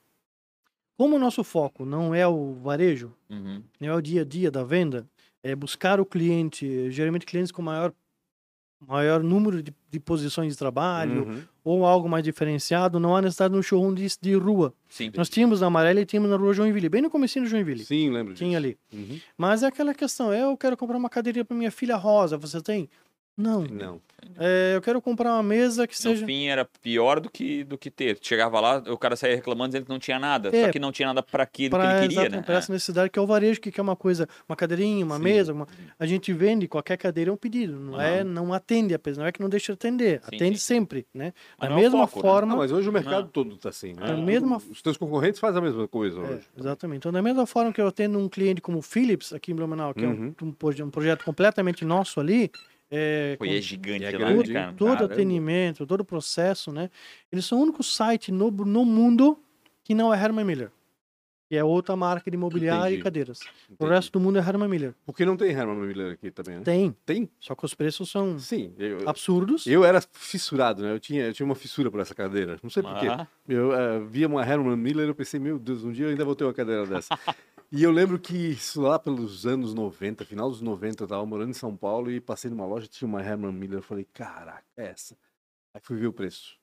[0.97, 3.63] Como o nosso foco não é o varejo, Uhum.
[3.81, 5.05] não é o dia a dia da venda,
[5.45, 7.93] é buscar o cliente, geralmente clientes com maior
[8.87, 11.43] maior número de, de posições de trabalho Uhum.
[11.65, 14.75] ou algo mais diferenciado, não há necessidade no showroom de, de rua.
[14.91, 15.11] Sim.
[15.17, 17.83] Nós tínhamos na Amarela e tínhamos na rua Joinville, bem no comecinho de Joinville.
[17.85, 18.45] Sim, lembro disso.
[18.45, 18.77] Tinha ali.
[18.93, 19.19] Uhum.
[19.39, 22.61] Mas é aquela questão, é, eu quero comprar uma cadeirinha para minha filha rosa, você
[22.61, 22.91] tem?
[23.37, 23.63] Não.
[23.65, 24.01] Não.
[24.39, 26.25] É, eu quero comprar uma mesa que No seja...
[26.25, 28.17] fim era pior do que, do que ter.
[28.23, 30.49] Chegava lá, o cara saía reclamando dizendo que não tinha nada.
[30.57, 30.65] É.
[30.65, 32.43] Só que não tinha nada para aquilo Pra, que ele queria, né?
[32.43, 35.23] pra essa necessidade que é o varejo, que quer uma coisa, uma cadeirinha, uma Sim.
[35.23, 35.67] mesa, uma-
[35.99, 38.25] a gente vende qualquer cadeira é um pedido, não é, Aham.
[38.25, 40.65] não atende, apesar não é que não deixa de atender, Sim, atende sim.
[40.65, 41.35] sempre, né?
[41.59, 42.33] Mas Da é mesma foco, né?
[42.33, 43.29] forma, Não, mas hoje o mercado Não.
[43.31, 44.07] todo tá assim, né?
[44.07, 46.47] Da mesma- Os teus concorrentes fazem a mesma coisa É, hoje.
[46.59, 46.99] exatamente.
[46.99, 49.93] Então, da mesma forma que eu atendo um cliente como o Philips aqui em Blumenau,
[49.93, 50.35] que Uhum.
[50.41, 52.51] é um, um proje- um projeto completamente nosso ali,
[52.95, 54.73] é, Pô, com é gigante É lá, grande, né, cara?
[54.75, 55.13] todo Caramba.
[55.15, 56.91] atendimento, todo o processo, né?
[57.33, 59.39] Eles são o único site no, no mundo
[59.83, 60.71] que não é Herman Miller,
[61.49, 63.01] que é outra marca de mobiliário Entendi.
[63.01, 63.41] e cadeiras.
[63.69, 63.91] O Entendi.
[63.91, 64.95] resto do mundo é Herman Miller.
[65.05, 66.63] Porque não tem Herman Miller aqui também, né?
[66.65, 67.29] Tem, Tem?
[67.39, 68.73] só que os preços são Sim.
[68.79, 69.67] Eu, absurdos.
[69.67, 70.93] eu era fissurado, né?
[70.93, 72.59] Eu tinha, eu tinha uma fissura por essa cadeira.
[72.63, 73.09] Não sei porquê.
[73.09, 76.11] Ah, Eu eh, via uma Herman Miller e eu pensei, meu Deus, um dia eu
[76.11, 77.09] ainda vou ter uma cadeira dessa.
[77.77, 81.51] e eu lembro que isso lá pelos anos 90, final dos 90, eu tava morando
[81.51, 83.79] em São Paulo e passei numa loja, tinha uma Herman Miller.
[83.79, 85.17] Eu falei, caraca, é essa.
[85.75, 86.57] Aí fui ver o preço.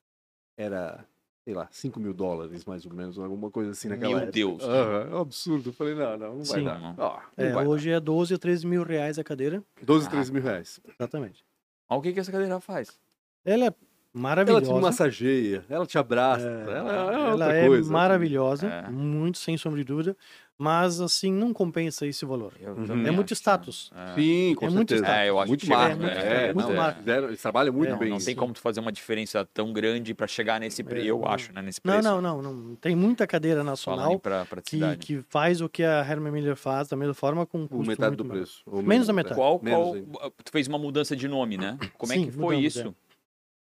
[0.57, 1.05] Era,
[1.43, 4.31] sei lá, 5 mil dólares, mais ou menos, alguma coisa assim naquela Meu época.
[4.31, 4.63] Deus.
[4.63, 5.69] Aham, é um absurdo.
[5.69, 6.65] Eu falei, não, não, não vai Sim.
[6.65, 6.95] dar.
[6.97, 9.63] Ó, não É, vai hoje é 12 a 13 mil reais a cadeira.
[9.77, 9.85] dar.
[9.85, 10.79] 12, 13 mil reais.
[10.99, 11.45] Exatamente.
[11.89, 12.99] Olha o que, que essa cadeira faz.
[13.43, 13.75] Ela é
[14.13, 14.73] Ela te maravilhosa.
[14.81, 16.45] massageia, ela te abraça.
[16.45, 17.91] É, ela, é ela é coisa.
[17.91, 18.89] maravilhosa, É.
[18.89, 20.17] muito sem sombra de dúvida,
[20.57, 22.51] mas assim não compensa esse valor.
[22.61, 23.07] Uhum.
[23.07, 23.89] É muito acho, status.
[23.95, 24.13] né?
[24.15, 25.15] Sim, com É muito certeza.
[25.17, 25.93] É, eu acho muito que marca.
[25.93, 28.09] é muito- É, muito não, eles trabalham muito É, bem.
[28.09, 28.35] Não tem isso.
[28.35, 31.27] como tu fazer uma diferença tão grande para chegar nesse preço, É, eu não.
[31.29, 31.61] acho, né?
[31.61, 32.09] Nesse Não, preço.
[32.09, 32.75] não, não, não.
[32.75, 34.97] Tem muita cadeira nacional para que, praticidade.
[35.07, 37.87] que faz o que a Herman Miller faz da mesma forma com um O custo
[37.87, 38.61] metade muito do preço.
[38.65, 39.15] ou Menos da é.
[39.15, 39.35] metade.
[39.35, 41.77] Qual, Menos qual, tu fez uma mudança de nome, né?
[41.97, 42.95] Como é Sim, que foi mudamos, isso?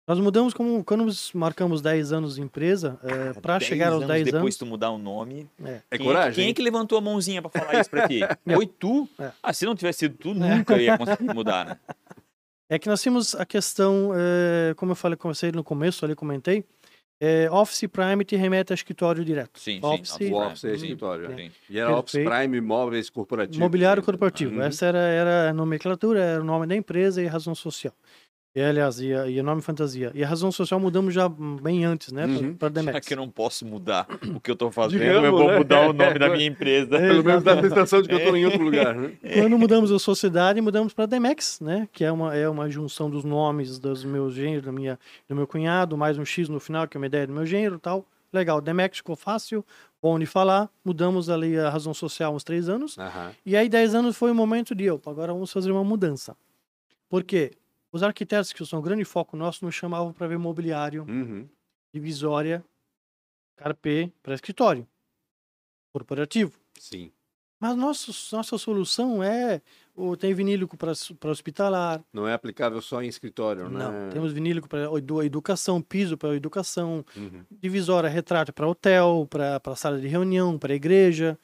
[0.08, 0.12] É.
[0.12, 3.00] Nós mudamos como quando marcamos 10 anos de empresa,
[3.42, 4.58] para 10 chegar aos anos 10 depois anos.
[4.58, 5.50] tu mudar o nome.
[5.64, 5.82] É.
[5.92, 6.34] É quem, coragem.
[6.36, 8.20] Quem é que levantou a mãozinha para falar isso pra ti?
[8.46, 9.10] Foi tu?
[9.20, 9.32] É.
[9.42, 11.78] Ah, se não tivesse sido tu, nunca ia conseguir mudar, né?
[12.68, 16.66] É que nós temos a questão, eh, como eu falei, comecei no começo ali, comentei,
[17.22, 19.60] eh, Office Prime te remete a escritório direto.
[19.60, 20.34] Sim, Office, sim.
[20.34, 21.32] O Office é escritório.
[21.32, 21.36] é.
[21.36, 21.52] sim.
[21.70, 22.24] E era Office.
[22.24, 23.60] Prime Imóveis Corporativo.
[23.64, 24.56] Mobiliário corporativo.
[24.56, 24.64] Uhum.
[24.64, 27.94] Essa era, era a nomenclatura, era o nome da empresa e razão social.
[28.56, 30.12] E, aliás, e, e o nome fantasia.
[30.16, 32.26] E a razão social mudamos já bem antes, né?
[32.26, 32.56] Uhum.
[32.56, 33.06] Para Já Demex.
[33.06, 35.58] que eu não posso mudar o que eu tô fazendo, Digamos, eu vou né?
[35.58, 36.96] mudar o nome da minha empresa.
[36.96, 39.12] É, Pelo menos dá a sensação de que eu estou em outro lugar, né?
[39.34, 41.90] Quando mudamos a sociedade, mudamos para Demex, né?
[41.92, 44.98] Que é uma, é uma junção dos nomes dos meus gêneros, da minha,
[45.28, 47.76] do meu cunhado, mais um X no final, que é uma ideia do meu gênero
[47.76, 48.06] e tal.
[48.32, 49.66] Legal, Demex ficou fácil,
[50.02, 50.70] bom de falar.
[50.84, 52.98] Mudamos ali a razão social uns três anos.
[52.98, 53.32] Aham.
[53.46, 56.38] E aí, 10 anos foi o momento de, opa, agora vamos fazer uma mudança.
[57.10, 57.52] Por quê?
[57.96, 61.48] Os arquitetos, que são um grande foco nosso, nos chamavam para ver mobiliário, Uhum.
[61.94, 62.62] divisória,
[63.56, 64.86] carpê para escritório,
[65.94, 66.60] corporativo.
[66.78, 67.10] Sim.
[67.58, 69.62] Mas nosso, nossa solução é,
[70.20, 70.92] tem vinílico para
[71.32, 73.80] hospitalar, Não é aplicável só em escritório, né?
[73.80, 74.90] não, temos vinílico para
[75.26, 77.46] educação, piso para educação, Uhum.
[77.50, 81.40] divisória, retrato para hotel, para sala de reunião, para igreja.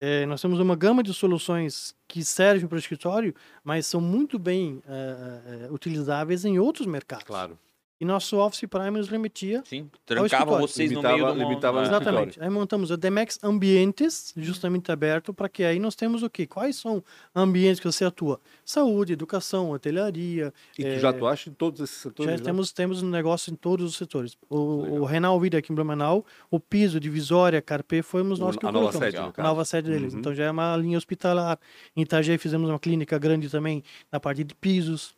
[0.00, 3.34] É, nós temos uma gama de soluções que servem para o escritório,
[3.64, 7.24] mas são muito bem é, é, utilizáveis em outros mercados.
[7.24, 7.58] Claro.
[8.00, 11.88] E nosso Office Prime nos remetia Sim, trancava vocês no Limitava- meio do limitava os
[11.88, 12.42] Exatamente.
[12.42, 16.46] Aí montamos o Demex Ambientes, justamente aberto, para que aí nós temos o quê?
[16.46, 17.02] Quais são
[17.34, 18.38] ambientes que você atua?
[18.64, 20.52] Saúde, educação, hotelaria.
[20.78, 22.32] E tu é, já atuaste em todos esses setores?
[22.32, 22.44] Já né?
[22.44, 24.36] temos, temos um negócio em todos os setores.
[24.48, 24.56] O,
[25.00, 28.72] o Renal Vida aqui em Blumenau, o piso, divisória, Carpê, fomos nós O- que a
[28.72, 30.12] nova sede, no a nova sede deles.
[30.12, 30.20] Uhum.
[30.20, 31.58] Então já é uma linha hospitalar.
[31.96, 33.82] Em Itajaí fizemos uma clínica grande também
[34.12, 35.14] na parte de pisos.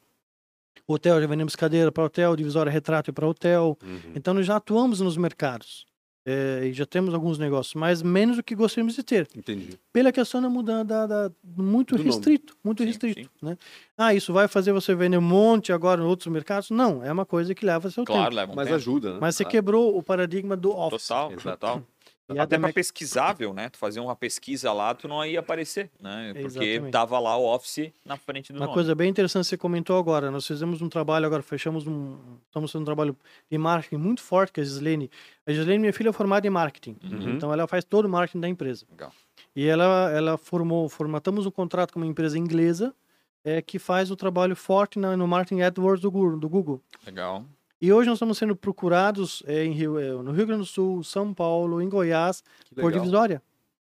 [0.87, 3.77] Hotel, já vendemos cadeira para hotel, divisória retrato para hotel.
[3.83, 4.13] Uhum.
[4.15, 5.87] Então nós já atuamos nos mercados.
[6.31, 9.27] É, e já temos alguns negócios, mas menos do que gostaríamos de ter.
[9.35, 9.79] Entendi.
[9.91, 12.11] Pela questão da mudança da, da- muito Do nome.
[12.11, 13.29] restrito, muito Sim, restrito, sim.
[13.47, 13.57] né?
[13.97, 16.69] Ah, isso vai fazer você vender um monte agora em outros mercados?
[16.71, 18.37] Não, é uma coisa que leva seu Claro, tempo.
[18.37, 18.77] leva um Mas tempo.
[18.77, 19.19] ajuda, né?
[19.23, 21.09] Mas você Ah, quebrou o paradigma do office.
[21.09, 21.51] Total, Exato.
[21.53, 21.83] total.
[22.31, 23.71] E Até para pesquisável, né?
[23.71, 26.33] Tu fazer uma pesquisa lá, tu não ia aparecer, né?
[26.35, 26.91] Porque Exatamente.
[26.93, 28.75] tava lá o Office na frente do Uma nome.
[28.75, 30.31] coisa bem interessante que você comentou agora.
[30.31, 32.19] Nós fizemos um trabalho agora, fechamos um.
[32.47, 33.17] Estamos fazendo um trabalho
[33.51, 35.11] de marketing muito forte com a Gislene.
[35.47, 36.97] A Gislene, minha filha, é formada em marketing.
[37.03, 37.31] Uhum.
[37.31, 38.85] Então ela faz todo o marketing da empresa.
[38.91, 39.11] Legal.
[39.57, 42.95] E ela, ela formou, formatamos um contrato com uma empresa inglesa
[43.43, 46.03] é, que faz o trabalho forte na- no marketing AdWords.
[46.03, 46.83] Do Google.
[47.07, 47.45] Legal.
[47.81, 51.05] E hoje nós estamos sendo procurados é, em Rio, é, no Rio Grande do Sul,
[51.05, 52.43] São Paulo, em Goiás,
[52.75, 53.41] por divisória.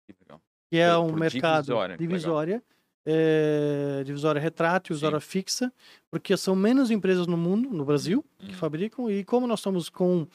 [0.05, 0.41] Que legal.
[0.69, 2.63] que é Por- um por mercado divisória, divisória,
[3.05, 4.99] é, divisória retrátil, Sim.
[4.99, 5.73] divisória fixa,
[6.11, 8.53] porque são menos empresas no mundo, no Brasil, que Uhum.
[8.53, 10.27] fabricam, e como nós estamos com.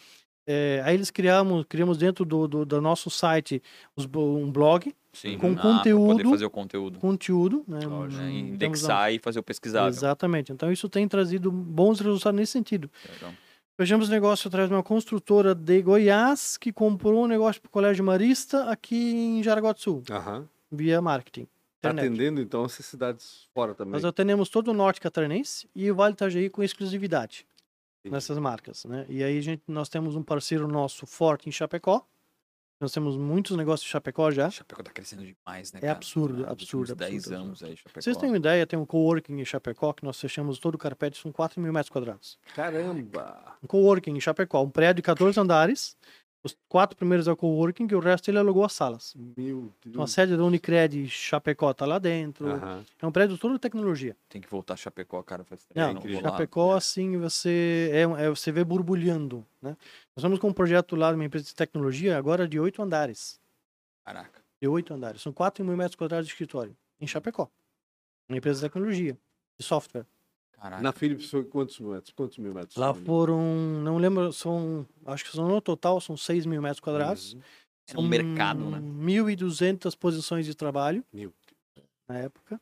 [0.47, 3.63] É, aí eles criamos, criamos dentro do, do, do nosso site
[3.97, 5.39] os um blog, Sim.
[5.39, 6.31] Com Ah, pra poder conteúdo.
[6.31, 6.99] fazer o conteúdo.
[6.99, 7.79] conteúdo, né?
[7.87, 8.21] Lógico.
[8.21, 8.33] um- né?
[8.33, 9.97] Indexar e fazer o.
[9.97, 10.51] Exatamente.
[10.51, 12.91] Então isso tem trazido bons resultados nesse sentido.
[13.13, 13.33] Legal.
[13.77, 18.05] Fechamos negócio atrás de uma construtora de Goiás que comprou um negócio para o Colégio
[18.05, 20.49] Marista aqui em Jaraguá do Sul, Aham.
[20.71, 21.47] via marketing.
[21.81, 22.07] Tá internet.
[22.13, 23.93] atendendo, então, essas cidades fora também.
[23.93, 27.47] Nós atendemos todo o norte catarinense e o Vale do Itajaí com exclusividade.
[28.05, 29.07] Nessas marcas, né?
[29.09, 32.07] E aí gente, nós temos um parceiro nosso forte em Chapecó.
[32.81, 34.51] Nós temos muitos negócios em Chapecó já.
[34.51, 35.79] Chapecó tá crescendo demais, né?
[35.79, 35.93] É cara?
[35.93, 38.01] absurdo, nos absurdo, últimos 10 absurdo, anos aí, Chapecó.
[38.01, 41.19] Vocês têm uma ideia, tem um coworking em Chapecó que nós fechamos todo o carpete,
[41.19, 42.39] são 4 mil metros quadrados.
[42.55, 43.57] Caramba!
[43.63, 45.97] Um coworking em Chapecó, um prédio de 14 andares.
[46.45, 49.15] Os quatro primeiros é o coworking e o resto ele alugou as salas.
[49.35, 50.11] Meu Então a Deus.
[50.13, 52.47] sede da Unicred Chapecó tá lá dentro.
[52.51, 52.85] Aham.
[53.01, 54.15] É um prédio todo de tecnologia.
[54.29, 55.43] Tem que voltar a Chapecó, cara.
[55.43, 56.31] Faz tempo Não, que não vou lá.
[56.33, 59.71] Chapecó, assim, você, é, é, você vê borbulhando, né?
[59.71, 63.41] Nós estamos com um projeto lá de uma empresa de tecnologia, agora de oito andares.
[64.05, 64.43] Caraca.
[64.61, 65.23] De oito andares.
[65.23, 67.49] São 4 mil metros quadrados de escritório, em Chapecó.
[68.29, 69.17] Uma empresa de tecnologia,
[69.59, 70.05] de software.
[70.61, 70.83] Caraca.
[70.83, 72.13] Na Philips foi quantos metros?
[72.13, 72.77] Quantos mil metros?
[72.77, 73.41] Lá foram,
[73.83, 77.35] não lembro, são, acho que são no total, são 6 mil metros quadrados.
[77.35, 77.41] Uhum.
[77.87, 78.79] É um mercado, né?
[78.81, 81.33] 1.200 posições de trabalho Meu
[82.09, 82.61] na época.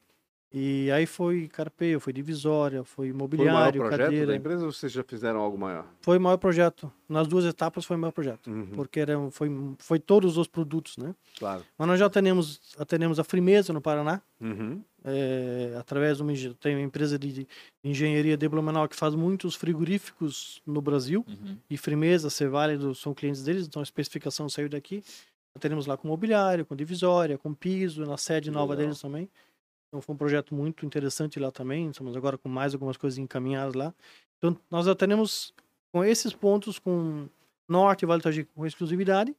[0.54, 4.36] E aí foi carpeio, foi divisória, foi Foi o maior imobiliário, projeto da cadeira.
[4.36, 5.86] empresa ou vocês já fizeram algo maior?
[6.02, 6.92] Foi o maior projeto.
[7.08, 8.48] Nas duas etapas foi o maior projeto.
[8.50, 11.14] Uhum, Porque era, foi, foi todos os produtos, né?
[11.38, 11.64] Claro.
[11.78, 14.82] Mas nós já atendemos, atendemos a Frimeza no Paraná, Uhum.
[15.04, 17.46] é, através de uma, tem uma empresa de,
[17.84, 21.24] engenharia de Blumenau que faz muitos frigoríficos no Brasil.
[21.28, 21.56] Uhum.
[21.70, 25.02] E Frimeza, Ceválido são clientes deles, então a especificação saiu daqui.
[25.60, 28.86] Teremos lá com mobiliário, com divisória, com piso, na sede nova Legal.
[28.86, 29.28] deles também.
[29.92, 31.90] Então foi um projeto muito interessante lá também.
[31.90, 33.94] Estamos agora com mais algumas coisas encaminhadas lá.
[34.38, 35.52] Então nós atendemos
[35.92, 37.28] com esses pontos, com
[37.68, 39.36] Norte e Vale do com exclusividade.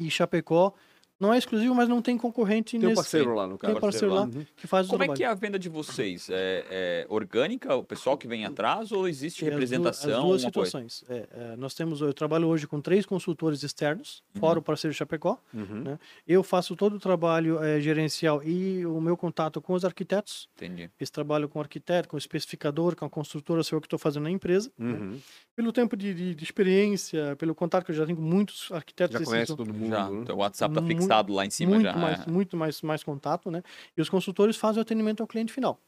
[0.00, 0.74] E Chapecó
[1.20, 3.76] não é exclusivo, mas não tem concorrente Tem um nesse parceiro lá no tem caso.
[3.76, 4.44] um parceiro lá Uhum.
[4.56, 5.16] que faz o Como é trabalho.
[5.16, 6.28] que é a venda de vocês?
[6.30, 10.10] É, é orgânica, o pessoal que vem atrás, ou existe É, as representação?
[10.10, 10.66] As duas alguma coisa?
[10.88, 11.04] situações.
[11.08, 14.40] É, é, nós temos, eu trabalho hoje com três consultores externos, Uhum.
[14.40, 15.38] fora o parceiro Chapecó.
[15.54, 15.82] Uhum.
[15.84, 15.98] Né?
[16.26, 20.48] Eu faço todo o trabalho eh, gerencial e o meu contato com os arquitetos.
[20.56, 20.90] Entendi.
[20.98, 23.98] Esse trabalho com o arquiteto, com o especificador, com a construtora, sou eu que estou
[23.98, 24.70] fazendo na empresa.
[24.76, 24.92] né?
[24.92, 25.18] Uhum.
[25.54, 29.18] Pelo tempo de, de- de experiência, pelo contato que eu já tenho com muitos arquitetos.
[29.18, 29.90] Já conhece todo mundo.
[29.90, 30.24] Já, né?
[30.32, 31.96] o WhatsApp tá Muito- lá em cima muito já.
[31.96, 32.30] mais, é.
[32.30, 33.62] muito mais, mais contato, né?
[33.96, 35.78] E os consultores fazem o atendimento ao cliente final.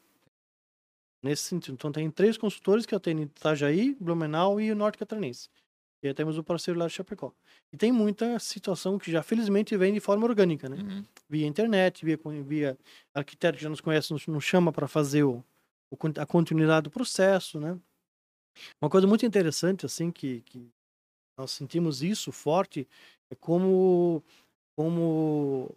[1.23, 1.73] Nesse sentido.
[1.73, 5.49] Então, tem três consultores que atendem Itajaí, Blumenau e o Norte Catarinense.
[6.03, 7.33] E aí temos o parceiro lá de Chapecó.
[7.73, 10.77] E tem muita situação que já felizmente vem de forma orgânica, né?
[10.77, 11.03] Uhum.
[11.27, 12.77] via internet, via, via
[13.13, 15.43] arquiteto que já nos conhece, nos, nos chama para fazer o,
[15.89, 17.79] o a continuidade do processo, né?
[18.81, 20.69] Uma coisa muito interessante, assim, que, que
[21.37, 22.87] nós sentimos isso forte,
[23.29, 24.23] é como,
[24.75, 25.73] como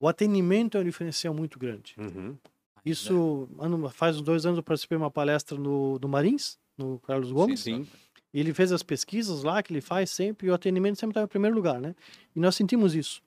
[0.00, 1.94] o atendimento é um diferencial muito grande.
[1.98, 2.36] Uhum.
[2.84, 6.98] Isso, ano, faz uns dois anos eu participei de uma palestra no, no Marins, no
[7.00, 7.86] Carlos Gomes, Sim.
[8.32, 11.22] e ele fez as pesquisas lá que ele faz sempre, e o atendimento sempre está
[11.22, 11.94] em primeiro lugar, né?
[12.36, 13.22] E nós sentimos isso.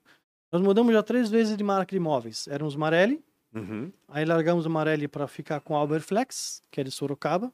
[0.52, 2.46] Nós mudamos já três vezes de marca de imóveis.
[2.48, 3.22] Éramos Marelli,
[3.54, 3.90] Uhum.
[4.08, 7.50] aí largamos o Marelli para ficar com a Alberflex, que é de Sorocaba.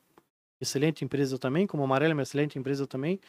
[0.61, 3.21] excelente empresa também, como a Amarela é uma excelente empresa também.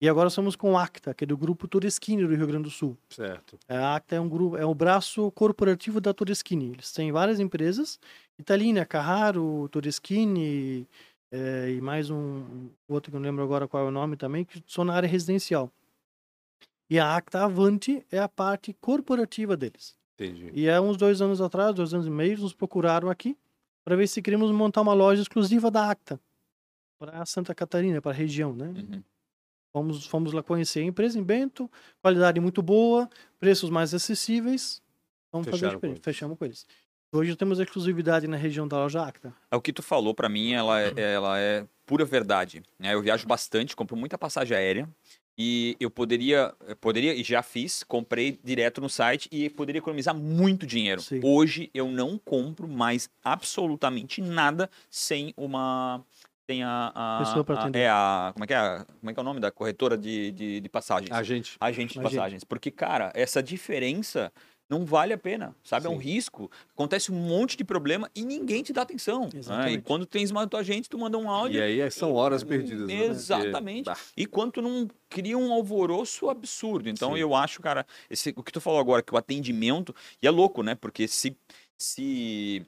[0.00, 2.70] E agora somos com a Acta, que é do grupo Toreschini do Rio Grande do
[2.70, 2.96] Sul.
[3.10, 3.58] Certo.
[3.68, 6.72] A Acta é um grupo, é o braço corporativo da Toreschini.
[6.72, 7.98] Eles têm várias empresas,
[8.38, 10.86] Italina, Carraro, Toreschini
[11.32, 14.44] é, e mais um outro que eu não lembro agora qual é o nome também,
[14.44, 15.70] que são na área residencial.
[16.88, 19.98] E a Acta Avante é a parte corporativa deles.
[20.14, 20.50] Entendi.
[20.54, 23.36] E há uns dois anos atrás, dois anos e meio, nos procuraram aqui
[23.84, 26.20] para ver se queríamos montar uma loja exclusiva da Acta
[26.98, 28.68] para Santa Catarina, para a região, né?
[28.68, 29.02] Uhum.
[29.78, 31.70] Fomos, fomos lá conhecer a empresa em Bento,
[32.02, 33.08] qualidade muito boa,
[33.38, 34.82] preços mais acessíveis.
[35.30, 35.98] Vamos fazer Fecharam com experiência.
[35.98, 36.04] eles.
[36.04, 36.66] Fechamos com eles.
[37.12, 39.32] Hoje temos exclusividade na região da loja Acta.
[39.52, 42.60] É o que tu falou pra mim, ela é, ela é pura verdade.
[42.76, 42.92] né?
[42.92, 44.88] Eu viajo bastante, compro muita passagem aérea
[45.38, 50.12] e eu poderia, eu poderia e já fiz, comprei direto no site e poderia economizar
[50.12, 51.00] muito dinheiro.
[51.00, 51.20] Sim.
[51.22, 56.04] Hoje eu não compro mais absolutamente nada sem uma
[56.48, 57.80] sem a, a, Pessoa pra a- atender.
[57.80, 60.32] é a como é que é como é que é o nome da corretora de,
[60.32, 61.12] de, de passagens?
[61.12, 61.56] A gente.
[61.60, 62.16] agente de Agente.
[62.16, 62.44] passagens.
[62.44, 64.32] Porque, cara, essa diferença
[64.70, 65.86] não vale a pena, sabe?
[65.86, 66.04] É um Sim.
[66.04, 66.50] risco.
[66.74, 69.28] Acontece um monte de problema e ninguém te dá atenção.
[69.46, 69.72] né?
[69.72, 71.58] E quando tens uma tua agente, tu manda um áudio.
[71.58, 72.86] E aí são horas perdidas.
[72.86, 72.94] né?
[73.06, 73.84] Exatamente.
[73.84, 76.88] Porque- E quando tu não cria um alvoroço absurdo.
[76.88, 77.18] Então Sim.
[77.18, 79.94] eu acho, cara, esse, o que tu falou agora, que o atendimento.
[80.22, 80.74] E é louco, né?
[80.74, 81.36] Porque se.
[81.78, 82.64] se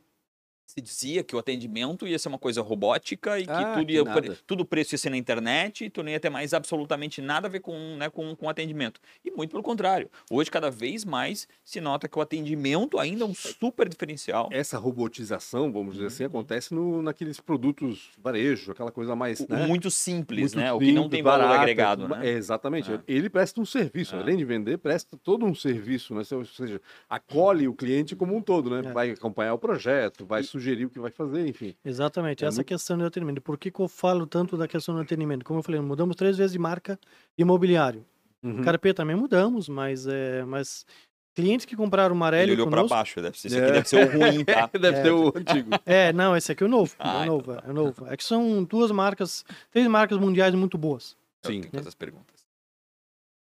[0.71, 3.93] se dizia que o atendimento ia ser uma coisa robótica e que, Ah, tudo, que
[3.95, 4.39] ia, nada.
[4.47, 7.51] tudo preço ia ser na internet e tu não ia ter mais absolutamente nada a
[7.51, 9.01] ver com, né, com, com atendimento.
[9.25, 10.09] E muito pelo contrário.
[10.31, 14.49] Hoje, cada vez mais, se nota que o atendimento ainda é um super diferencial.
[14.53, 16.07] Essa robotização, vamos dizer Uhum.
[16.09, 19.41] assim, acontece no, naqueles produtos varejo, aquela coisa mais.
[19.41, 19.67] O- né?
[19.67, 20.73] Muito simples, muito né?
[20.73, 22.29] O que não simples, tem valor agregado, né?
[22.29, 22.93] É, exatamente.
[22.93, 23.01] É.
[23.09, 24.21] Ele presta um serviço, É.
[24.21, 26.23] além de vender, presta todo um serviço, né?
[26.33, 28.89] Ou seja, acolhe o cliente como um todo, né?
[28.89, 28.93] É.
[28.93, 31.75] Vai acompanhar o projeto, vai sugerir o que vai fazer, enfim.
[31.85, 33.41] Exatamente, É essa muito- questão do atendimento.
[33.41, 35.45] Por que, que eu falo tanto da questão do atendimento?
[35.45, 36.99] Como eu falei, mudamos três vezes de marca
[37.39, 38.05] imobiliário.
[38.43, 38.63] Uhum.
[38.63, 40.87] Carpê também mudamos, mas, é, mas
[41.35, 42.89] clientes que compraram o Ele Marelli olhou conosco...
[42.89, 43.63] baixo, deve ser, esse É.
[43.63, 44.71] aqui deve ser o ruim, tá?
[44.73, 45.03] Deve É.
[45.03, 45.71] ter o antigo.
[45.87, 46.95] É, não, esse aqui é o novo.
[46.99, 48.07] Ah, é o novo, é o novo.
[48.07, 51.17] É que são duas marcas, três marcas mundiais muito boas.
[51.45, 51.61] Sim.
[51.61, 52.41] tenho todas as perguntas.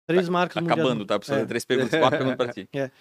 [0.09, 0.81] Três marcas Tá mundiais.
[0.81, 1.19] acabando, tá?
[1.19, 1.43] Precisa É.
[1.43, 2.69] de três perguntas, quatro perguntas pra ti.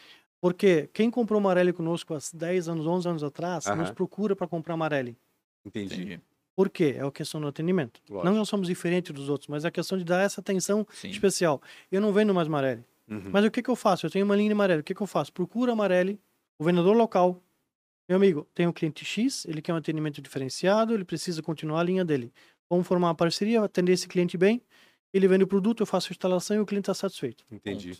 [0.42, 3.78] Porque quem comprou Marelli conosco há 10 anos, 11 anos atrás, Aham.
[3.78, 5.18] nos procura para comprar Marelli.
[5.66, 5.96] Entendi.
[5.96, 6.22] Entendi.
[6.56, 6.96] Por quê?
[6.98, 8.02] É a questão do atendimento.
[8.10, 8.26] Lógico.
[8.26, 11.10] Não nós somos diferentes dos outros, mas é a questão de dar essa atenção Sim.
[11.10, 11.62] especial.
[11.92, 12.84] Eu não vendo mais Marelli.
[13.08, 13.30] Uhum.
[13.32, 14.06] Mas o que, que eu faço?
[14.06, 14.82] Eu tenho uma linha de Marelli.
[14.82, 15.32] O que, que eu faço?
[15.34, 16.20] Procura Marelli,
[16.58, 17.42] o vendedor local.
[18.08, 21.84] Meu amigo, tem o cliente X, ele quer um atendimento diferenciado, ele precisa continuar a
[21.84, 22.32] linha dele.
[22.70, 24.62] Vamos formar uma parceria, atender esse cliente bem.
[25.14, 27.46] Ele vende o produto, eu faço a instalação e o cliente está satisfeito.
[27.52, 27.98] Entendi.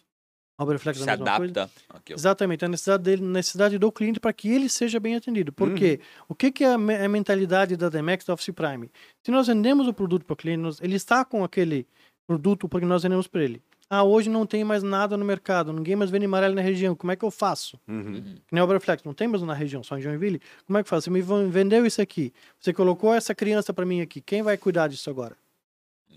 [0.64, 1.52] Oberflex é Se a mesma coisa.
[1.62, 1.72] adapta.
[1.90, 2.14] Aqui.
[2.14, 5.52] Exatamente, a necessidade dele, necessidade do cliente para que ele seja bem atendido.
[5.54, 6.00] Por quê?
[6.28, 8.90] O que, que é a, me- a mentalidade da Demex da Office Prime?
[9.24, 11.88] Se nós vendemos o produto para o cliente, nós- ele está com aquele
[12.28, 13.62] produto porque nós vendemos para ele.
[13.92, 17.12] Ah, hoje não tem mais nada no mercado, ninguém mais vende amarelo na região, como
[17.12, 17.80] é que eu faço?
[17.88, 18.22] Uhum.
[18.46, 20.40] Que nem a Oberflex, não tem mais na região, só em Joinville.
[20.68, 21.06] Como é que faz?
[21.06, 24.58] Você me ven- vendeu isso aqui, você colocou essa criança para mim aqui, quem vai
[24.58, 25.36] cuidar disso agora?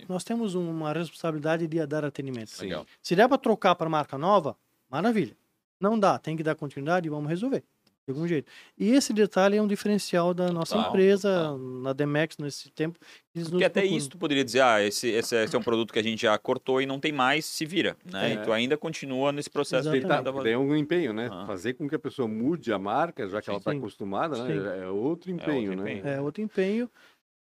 [0.08, 2.50] Nós temos uma responsabilidade de dar atendimento.
[2.50, 2.64] Sim.
[2.64, 2.86] Legal.
[3.02, 4.56] Se der para trocar para marca nova,
[4.90, 5.36] maravilha.
[5.80, 7.62] Não dá, tem que dar continuidade e vamos resolver.
[8.04, 8.50] De algum jeito.
[8.76, 11.58] E esse detalhe é um diferencial da nossa empresa, total.
[11.58, 12.98] na Demex, nesse tempo.
[13.32, 13.96] Eles Porque até procuram.
[13.96, 16.36] isso tu poderia dizer, ah, esse, esse, esse é um produto que a gente já
[16.36, 18.32] cortou e não tem mais, se vira, né?
[18.32, 18.34] É.
[18.34, 20.24] E tu ainda continua nesse processo de Exatamente.
[20.24, 21.28] Tentar daí é um empenho, né?
[21.30, 21.46] Ah.
[21.46, 23.78] Fazer com que a pessoa mude a marca, já que ela está Sim.
[23.78, 24.52] acostumada, né?
[24.52, 24.82] Sim.
[24.82, 25.92] É outro empenho, outro né?
[25.92, 26.14] empenho.
[26.14, 26.90] É outro empenho.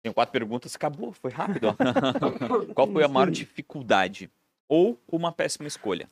[0.02, 1.68] Tenho quatro perguntas, acabou, foi rápido.
[1.68, 1.76] ó.
[2.74, 4.30] Qual foi a maior dificuldade?
[4.68, 6.10] Ou uma péssima escolha?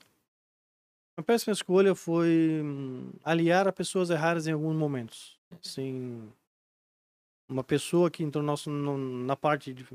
[1.17, 5.37] A péssima escolha foi hum, aliar a pessoas erradas em alguns momentos.
[5.63, 6.31] Assim,
[7.49, 9.85] uma pessoa que entrou nosso, no- na parte de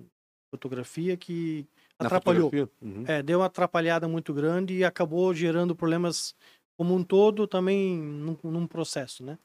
[0.51, 1.66] fotografia que
[2.01, 2.51] Na atrapalhou.
[2.51, 2.74] fotografia?
[2.82, 3.05] Uhum.
[3.07, 6.34] É, deu uma atrapalhada muito grande e acabou gerando problemas
[6.76, 9.38] como um todo também num, num processo, né?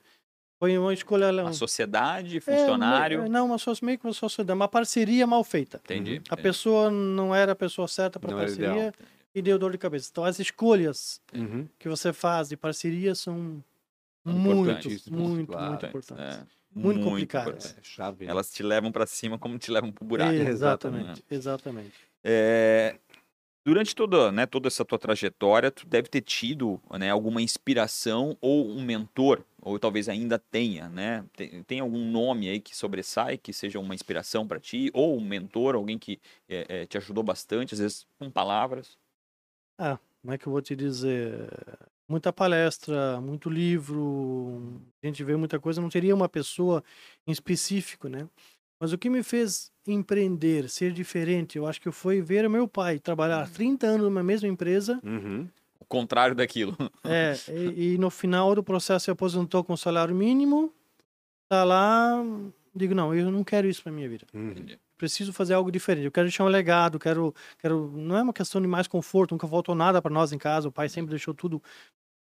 [0.60, 1.32] Foi uma escolha...
[1.32, 3.24] Uma sociedade, É, funcionário?
[3.24, 5.80] me- não, uma meio que uma sociedade, uma parceria mal feita.
[5.86, 6.12] Entendi.
[6.12, 6.42] A entendi.
[6.42, 8.94] pessoa não era a pessoa certa para parceria
[9.34, 10.10] e deu dor de cabeça.
[10.12, 11.66] Então, as escolhas Uhum.
[11.80, 13.64] que você faz de parceria são
[14.26, 15.70] muito, importantes, muito, claro.
[15.70, 16.26] muito É, importantes.
[16.26, 16.40] é,
[16.76, 17.48] Muito complicadas.
[17.66, 17.76] importante.
[17.80, 18.26] É chave.
[18.26, 18.32] né?
[18.32, 20.34] Elas te levam pra cima como te levam pro buraco.
[20.34, 21.94] exatamente, exatamente.
[22.22, 22.98] É,
[23.70, 28.68] durante toda, né, toda essa tua trajetória, tu deve ter tido né, alguma inspiração ou
[28.68, 31.24] um mentor, ou talvez ainda tenha, né?
[31.36, 35.22] Tem, tem algum nome aí que sobressai, que seja uma inspiração para ti, ou um
[35.22, 38.98] mentor, alguém que é, é, te ajudou bastante, às vezes com palavras.
[40.20, 41.48] Como é que eu vou te dizer?
[42.08, 46.84] Muita palestra, muito livro, a gente vê muita coisa, não teria uma pessoa
[47.28, 48.28] em específico, né?
[48.82, 52.68] Mas o que me fez empreender, ser diferente, eu acho que foi ver o meu
[52.68, 55.48] pai trabalhar 30 anos numa mesma empresa, Uhum.
[55.80, 56.78] O contrário daquilo.
[57.04, 60.72] é, e, e no final do processo se aposentou com salário mínimo,
[61.50, 62.22] tá lá,
[62.76, 64.26] digo, não, eu não quero isso para minha vida.
[64.34, 64.54] Uhum.
[64.98, 66.06] Preciso fazer algo diferente.
[66.06, 69.48] Eu quero deixar um legado, quero, quero, não é uma questão de mais conforto, nunca
[69.48, 71.62] faltou nada para nós em casa, o pai sempre deixou tudo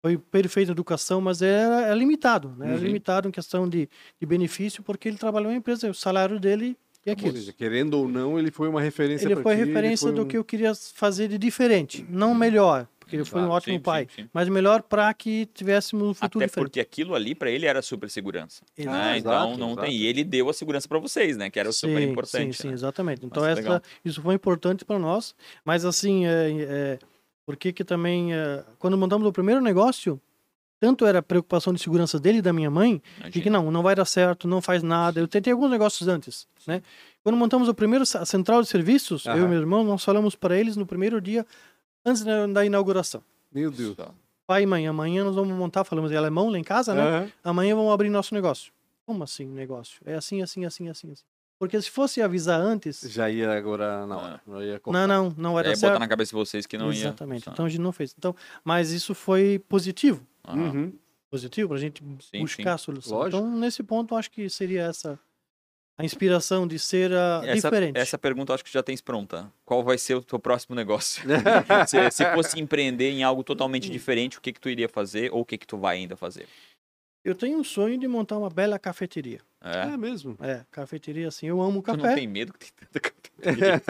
[0.04, 2.66] foi perfeita educação, mas era, é limitado, né?
[2.66, 2.82] Era Uhum.
[2.84, 3.88] limitado em questão de,
[4.20, 6.76] de benefício, porque ele trabalhou em empresa, o salário dele
[7.06, 7.32] e Ou aquilo.
[7.36, 10.26] seja, querendo ou não, ele foi uma referência Ele foi ti, referência foi do um-
[10.28, 14.08] que eu queria fazer de diferente, não melhor, porque ele foi um ótimo sim, pai,
[14.14, 14.30] sim, sim.
[14.32, 16.66] mas melhor para que tivéssemos um futuro Até diferente.
[16.68, 18.62] porque aquilo ali pra ele era super segurança.
[18.76, 18.96] Exato.
[18.96, 19.18] né?
[19.18, 19.86] Então exato, não exato.
[19.86, 19.96] tem.
[19.96, 21.50] E ele deu a segurança pra vocês, né?
[21.50, 22.54] Que era super importante.
[22.56, 22.74] Sim, sim, né?
[22.74, 23.26] exatamente.
[23.26, 25.34] Então, Nossa, essa, isso foi importante para nós.
[25.64, 26.98] Mas, assim, é, é,
[27.44, 30.18] porque que também, é, quando montamos o primeiro negócio,
[30.80, 33.82] tanto era a preocupação de segurança dele e da minha mãe, de que não, não
[33.82, 35.20] vai dar certo, não faz nada.
[35.20, 36.82] Eu tentei alguns negócios antes, né?
[37.22, 40.58] Quando montamos o primeiro a central de serviços, eu e meu irmão, nós falamos para
[40.58, 41.46] eles no primeiro dia,
[42.04, 43.22] antes da, inauguração.
[43.50, 43.96] Meu Deus.
[44.46, 47.02] Pai e mãe, amanhã nós vamos montar, falamos em alemão lá em casa, né?
[47.02, 47.32] Aham.
[47.42, 48.70] amanhã vamos abrir nosso negócio.
[49.06, 50.00] Como assim negócio?
[50.04, 51.24] É assim, assim, assim, assim, assim.
[51.58, 54.40] Porque se fosse avisar antes, Já ia agora na hora.
[54.46, 55.92] Já ia não, não, não era É, certo.
[55.92, 57.00] botar na cabeça de vocês que não ia.
[57.00, 57.48] Exatamente.
[57.48, 58.14] Então a gente não fez.
[58.18, 60.20] Então, mas isso foi positivo.
[60.48, 60.92] Uhum.
[61.30, 62.68] positivo para a gente Sim, buscar sim.
[62.68, 63.18] a solução.
[63.18, 63.36] Lógico.
[63.38, 65.18] Então nesse ponto acho que seria essa
[65.96, 67.12] a inspiração de ser
[67.44, 67.96] Essa, diferente.
[67.96, 69.52] essa pergunta eu acho que já tens pronta.
[69.64, 71.22] Qual vai ser o teu próximo negócio?
[71.86, 75.42] se, se fosse empreender em algo totalmente diferente, o que que tu iria fazer ou
[75.42, 76.48] o que que tu vai ainda fazer?
[77.24, 79.40] Eu tenho um sonho de montar uma bela cafeteria.
[79.62, 79.94] É.
[79.94, 80.36] É mesmo.
[80.42, 82.16] É, cafeteria assim, eu amo Tu não café.
[82.16, 83.82] tem medo que tem tanta cafeteria?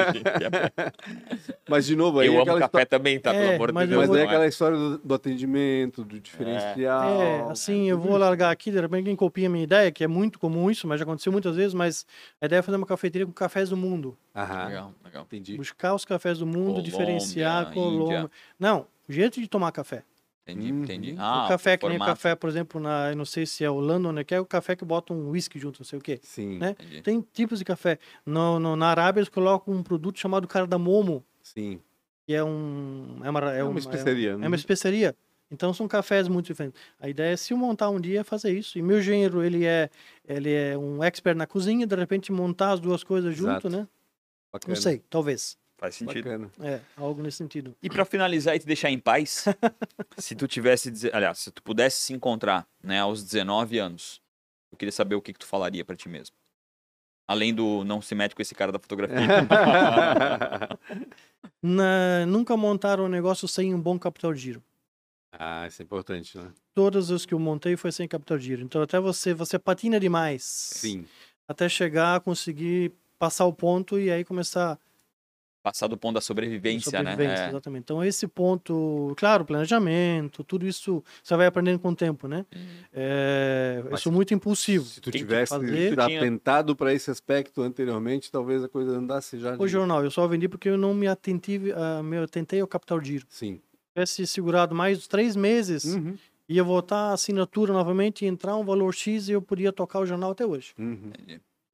[1.69, 2.87] Mas de novo, aí eu é amo aquela café história...
[2.87, 3.35] também, tá?
[3.35, 4.01] É, Pelo amor de mas Deus.
[4.03, 7.23] Mas aí é não aquela história do, do atendimento, do diferencial.
[7.23, 10.07] É, assim, eu vou largar aqui, de repente alguém copia a minha ideia, que é
[10.07, 12.07] muito comum isso, mas já aconteceu muitas vezes, mas
[12.41, 14.17] a ideia é fazer uma cafeteria com cafés do mundo.
[14.33, 15.23] Aham, Legal, legal.
[15.25, 15.57] entendi.
[15.57, 17.75] Buscar os cafés do mundo, Colômbia, diferenciar, Índia.
[17.75, 18.31] Colômbia.
[18.61, 20.05] Não, o jeito de tomar café.
[20.47, 20.83] Entendi, Uhum.
[20.83, 21.13] entendi.
[21.13, 23.71] o Ah, café que nem o café, por exemplo, na, eu não sei se é
[23.71, 26.03] o London, né, que é o café que bota um whisky junto, não sei o
[26.03, 26.21] quê.
[26.23, 26.71] Sim, né?
[26.79, 27.01] Entendi.
[27.01, 27.99] Tem tipos de café.
[28.27, 31.81] No, no- na Arábia eles colocam um produto chamado cardamomo, sim.
[32.27, 34.47] que é um é uma, é É uma uma- especiaria, É, né?
[34.47, 35.17] uma especiaria.
[35.51, 36.79] Então são cafés muito diferentes.
[37.01, 38.79] A ideia é se eu montar um dia fazer isso.
[38.79, 39.89] E meu engenheiro, ele é
[40.29, 43.63] ele é um expert na cozinha, de repente montar as duas coisas Exato.
[43.63, 43.89] junto, né?
[44.53, 44.75] Bacana.
[44.75, 45.57] Não sei, talvez.
[45.85, 46.25] Faz sentido.
[46.25, 46.51] Bacana.
[46.61, 47.75] É, algo nesse sentido.
[47.83, 49.45] E pra finalizar e te deixar em paz,
[50.19, 54.21] se tu tivesse, aliás, se tu pudesse se encontrar, né, aos 19 anos,
[54.73, 56.35] eu queria saber o que que tu falaria pra ti mesmo.
[57.29, 59.17] Além do não se mete com esse cara da fotografia.
[61.63, 64.63] Na- nunca montaram um negócio sem um bom capital de giro.
[65.33, 66.51] ah, isso é importante, né?
[66.75, 68.63] Todas as que eu montei foi sem capital de giro.
[68.63, 70.43] Então até você, você patina demais.
[70.45, 71.07] Sim.
[71.49, 74.79] Até chegar a conseguir passar o ponto e aí começar
[75.65, 77.47] Passar do ponto da sobrevivência, sobrevivência, né?
[77.47, 77.49] É.
[77.49, 77.83] Exatamente.
[77.85, 82.45] Então esse ponto, claro, planejamento, tudo isso você vai aprendendo com o tempo, né?
[82.55, 82.61] Uhum.
[82.93, 84.85] É, eu sou muito impulsivo.
[84.85, 89.39] Se tu Quem que tivesse fazer- atentado para esse aspecto anteriormente, talvez a coisa andasse
[89.41, 89.55] já.
[89.55, 92.67] O de- jornal, eu só vendi porque eu não me atentei, ah, me atentei ao
[92.69, 93.27] capital de giro.
[93.31, 93.55] Sim.
[93.57, 96.15] Se tivesse segurado mais de três meses, Uhum.
[96.47, 100.33] ia voltar a assinatura novamente, entrar um valor X e eu podia tocar o jornal
[100.33, 100.75] até hoje.
[100.79, 101.11] Uhum.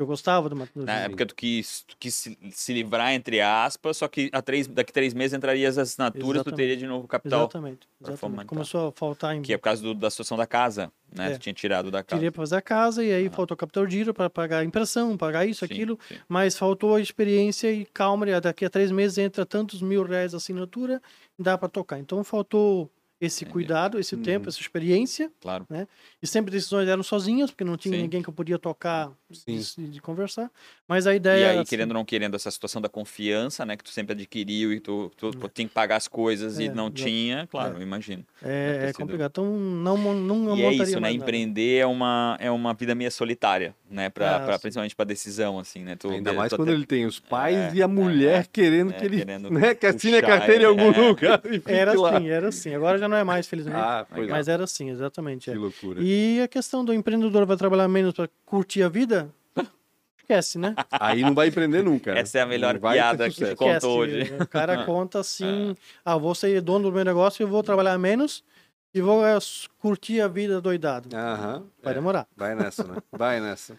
[0.03, 0.84] Eu gostava do Matheus.
[0.86, 4.66] Na época tu quis, tu quis se, se livrar, entre aspas, só que a três,
[4.66, 6.57] daqui três meses entraria as assinaturas, tu Exatamente.
[6.57, 7.40] teria de novo capital.
[7.42, 7.86] Exatamente.
[8.01, 8.46] exatamente.
[8.46, 11.28] Começou a faltar em Que é por causa do- da situação da casa, né?
[11.28, 11.30] É.
[11.34, 12.18] Tu tinha tirado da casa.
[12.18, 13.30] Tirei para fazer a casa e aí Ah.
[13.30, 15.98] faltou capital de giro para pagar a impressão, pagar isso, Sim, aquilo.
[16.09, 16.16] sim.
[16.28, 20.32] Mas faltou a experiência e calma, e daqui a três meses entra tantos mil reais
[20.32, 21.03] a assinatura,
[21.38, 21.98] dá para tocar.
[21.98, 22.90] Então faltou
[23.20, 24.22] esse cuidado, esse Uhum.
[24.22, 25.30] tempo, essa experiência.
[25.42, 25.66] Claro.
[26.22, 28.03] E sempre decisões eram sozinhas, porque não tinha Sim.
[28.05, 29.12] ninguém que eu podia tocar.
[29.47, 30.51] De, de conversar.
[30.89, 33.64] Mas a ideia E aí, era assim, querendo ou não querendo, essa situação da confiança,
[33.64, 33.76] né?
[33.76, 36.68] Que tu sempre adquiriu e tu, tu, tu tinha que pagar as coisas e É,
[36.74, 37.03] não exato.
[37.03, 38.24] tinha, claro, eu imagino.
[38.43, 39.31] É, é complicado.
[39.31, 41.01] Então não, mon- não e é isso, né?
[41.01, 41.12] nada.
[41.14, 44.09] Empreender é uma, é uma vida meio solitária, né?
[44.11, 45.97] Pra, Ah, pra- principalmente pra decisão, assim, né?
[45.97, 48.47] Tu, Ainda tu mais até- quando ele tem os pais É, e a mulher é,
[48.51, 50.68] querendo é, que ele querendo né, que assine a carteira em é.
[50.68, 51.41] algum lugar.
[51.45, 52.16] e Era lá.
[52.16, 52.74] assim, era assim.
[52.74, 53.78] Agora já não é mais, felizmente.
[53.78, 54.07] Ah.
[54.28, 55.51] Mas era assim, exatamente.
[55.51, 55.53] é.
[55.53, 56.01] Que loucura.
[56.03, 59.20] E a questão do empreendedor vai trabalhar menos para curtir a vida?
[60.31, 60.74] Esquece, né?
[60.93, 62.14] Aí não vai empreender nunca.
[62.14, 62.20] né?
[62.20, 63.57] Essa é a melhor Não piada que sucesso.
[63.57, 64.33] contou hoje.
[64.41, 68.45] O cara conta assim: ah, vou ser dono do meu negócio e vou trabalhar menos
[68.95, 69.39] e vou eh,
[69.78, 71.09] curtir a vida doidado.
[71.14, 71.64] Aham.
[71.83, 72.26] Vai é, demorar.
[72.37, 72.97] vai nessa, né?
[73.11, 73.76] Vai nessa.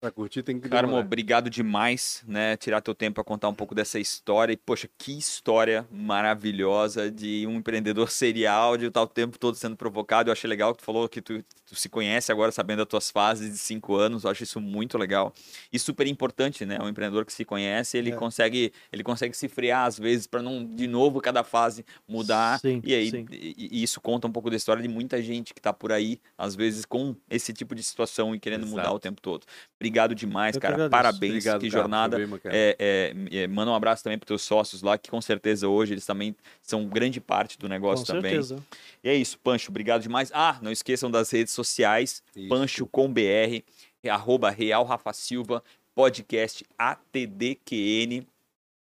[0.00, 1.04] Pra curtir tem que Carmo, demorar.
[1.04, 2.56] obrigado demais, né?
[2.56, 4.54] Tirar teu tempo para contar um pouco dessa história.
[4.54, 9.76] E, poxa, que história maravilhosa de um empreendedor serial, de estar o tempo todo sendo
[9.76, 10.30] provocado.
[10.30, 13.10] Eu achei legal que tu falou que tu, tu se conhece agora, sabendo das tuas
[13.10, 14.24] fases de cinco anos.
[14.24, 15.34] Eu acho isso muito legal.
[15.70, 16.78] E super importante, né?
[16.80, 18.16] Um empreendedor que se conhece, ele, É.
[18.16, 22.58] consegue, ele consegue se frear às vezes para não, de novo, cada fase mudar.
[22.58, 23.26] Sim, e aí, sim.
[23.30, 26.18] e, e isso conta um pouco da história de muita gente que tá por aí,
[26.38, 28.96] às vezes, com esse tipo de situação e querendo mudar Exato.
[28.96, 29.44] o tempo todo.
[29.76, 30.88] Obrigado demais, Eu cara.
[30.88, 31.82] Parabéns, Obrigado, que cara.
[31.82, 32.26] jornada.
[32.26, 32.54] Bacana.
[32.54, 35.94] É, é, é, manda um abraço também para teus sócios lá, que com certeza hoje
[35.94, 38.30] eles também são grande parte do negócio Com também.
[38.30, 38.56] certeza.
[39.02, 40.30] E é isso, Pancho, obrigado demais.
[40.34, 42.48] Ah, não esqueçam das redes sociais, Isso.
[42.48, 43.62] Pancho com BR,
[44.08, 45.62] arroba Real Rafa Silva,
[45.94, 48.26] podcast ATDQN,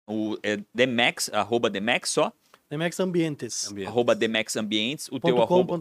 [0.06, 2.32] o é, Demax, arroba Demax só,
[2.70, 3.70] Demex Ambientes.
[3.70, 3.88] Ambiente.
[3.88, 5.78] arroba Demax Ambientes, o teu com, arroba,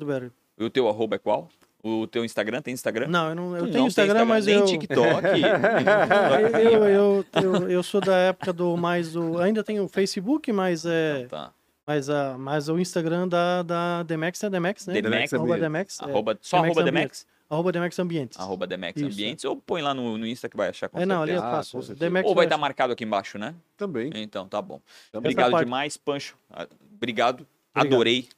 [0.59, 1.49] o teu arroba é qual?
[1.84, 3.07] O teu Instagram, tem Instagram?
[3.07, 5.25] Não, eu, não, eu tenho não Instagram, tem mas nem eu, TikTok.
[6.63, 9.39] eu, eu, eu, eu sou da época do mais do.
[9.39, 11.25] Ainda tenho o Facebook, mas é.
[11.27, 11.51] Tá.
[11.86, 15.01] Mas, a, mas o Instagram da, da Demex é Demex, né?
[15.01, 16.84] Demex Arroba é, Arroba, só Demex arroba.
[16.84, 17.27] Demex?
[17.49, 18.39] Arroba Demex Ambientes.
[18.39, 19.43] Arroba Demex Isso, Ambientes.
[19.43, 21.53] Ou põe lá no, no Insta que vai achar com É, não, ali é certeza.
[21.53, 21.95] Ah, com certeza.
[21.95, 22.61] Demex Ou vai estar achar.
[22.61, 23.53] marcado aqui embaixo, né?
[23.75, 24.09] Também.
[24.15, 24.79] Então, tá bom.
[25.11, 25.32] Também.
[25.32, 25.65] Obrigado parte.
[25.65, 26.38] demais, Pancho.
[26.49, 26.65] Ah,
[26.95, 27.45] Obrigado.
[27.75, 27.93] Obrigado.
[27.93, 28.29] Adorei.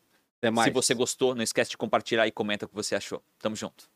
[0.66, 3.24] Se você gostou, não esquece de compartilhar e comenta o que você achou.
[3.39, 3.89] Tamo junto.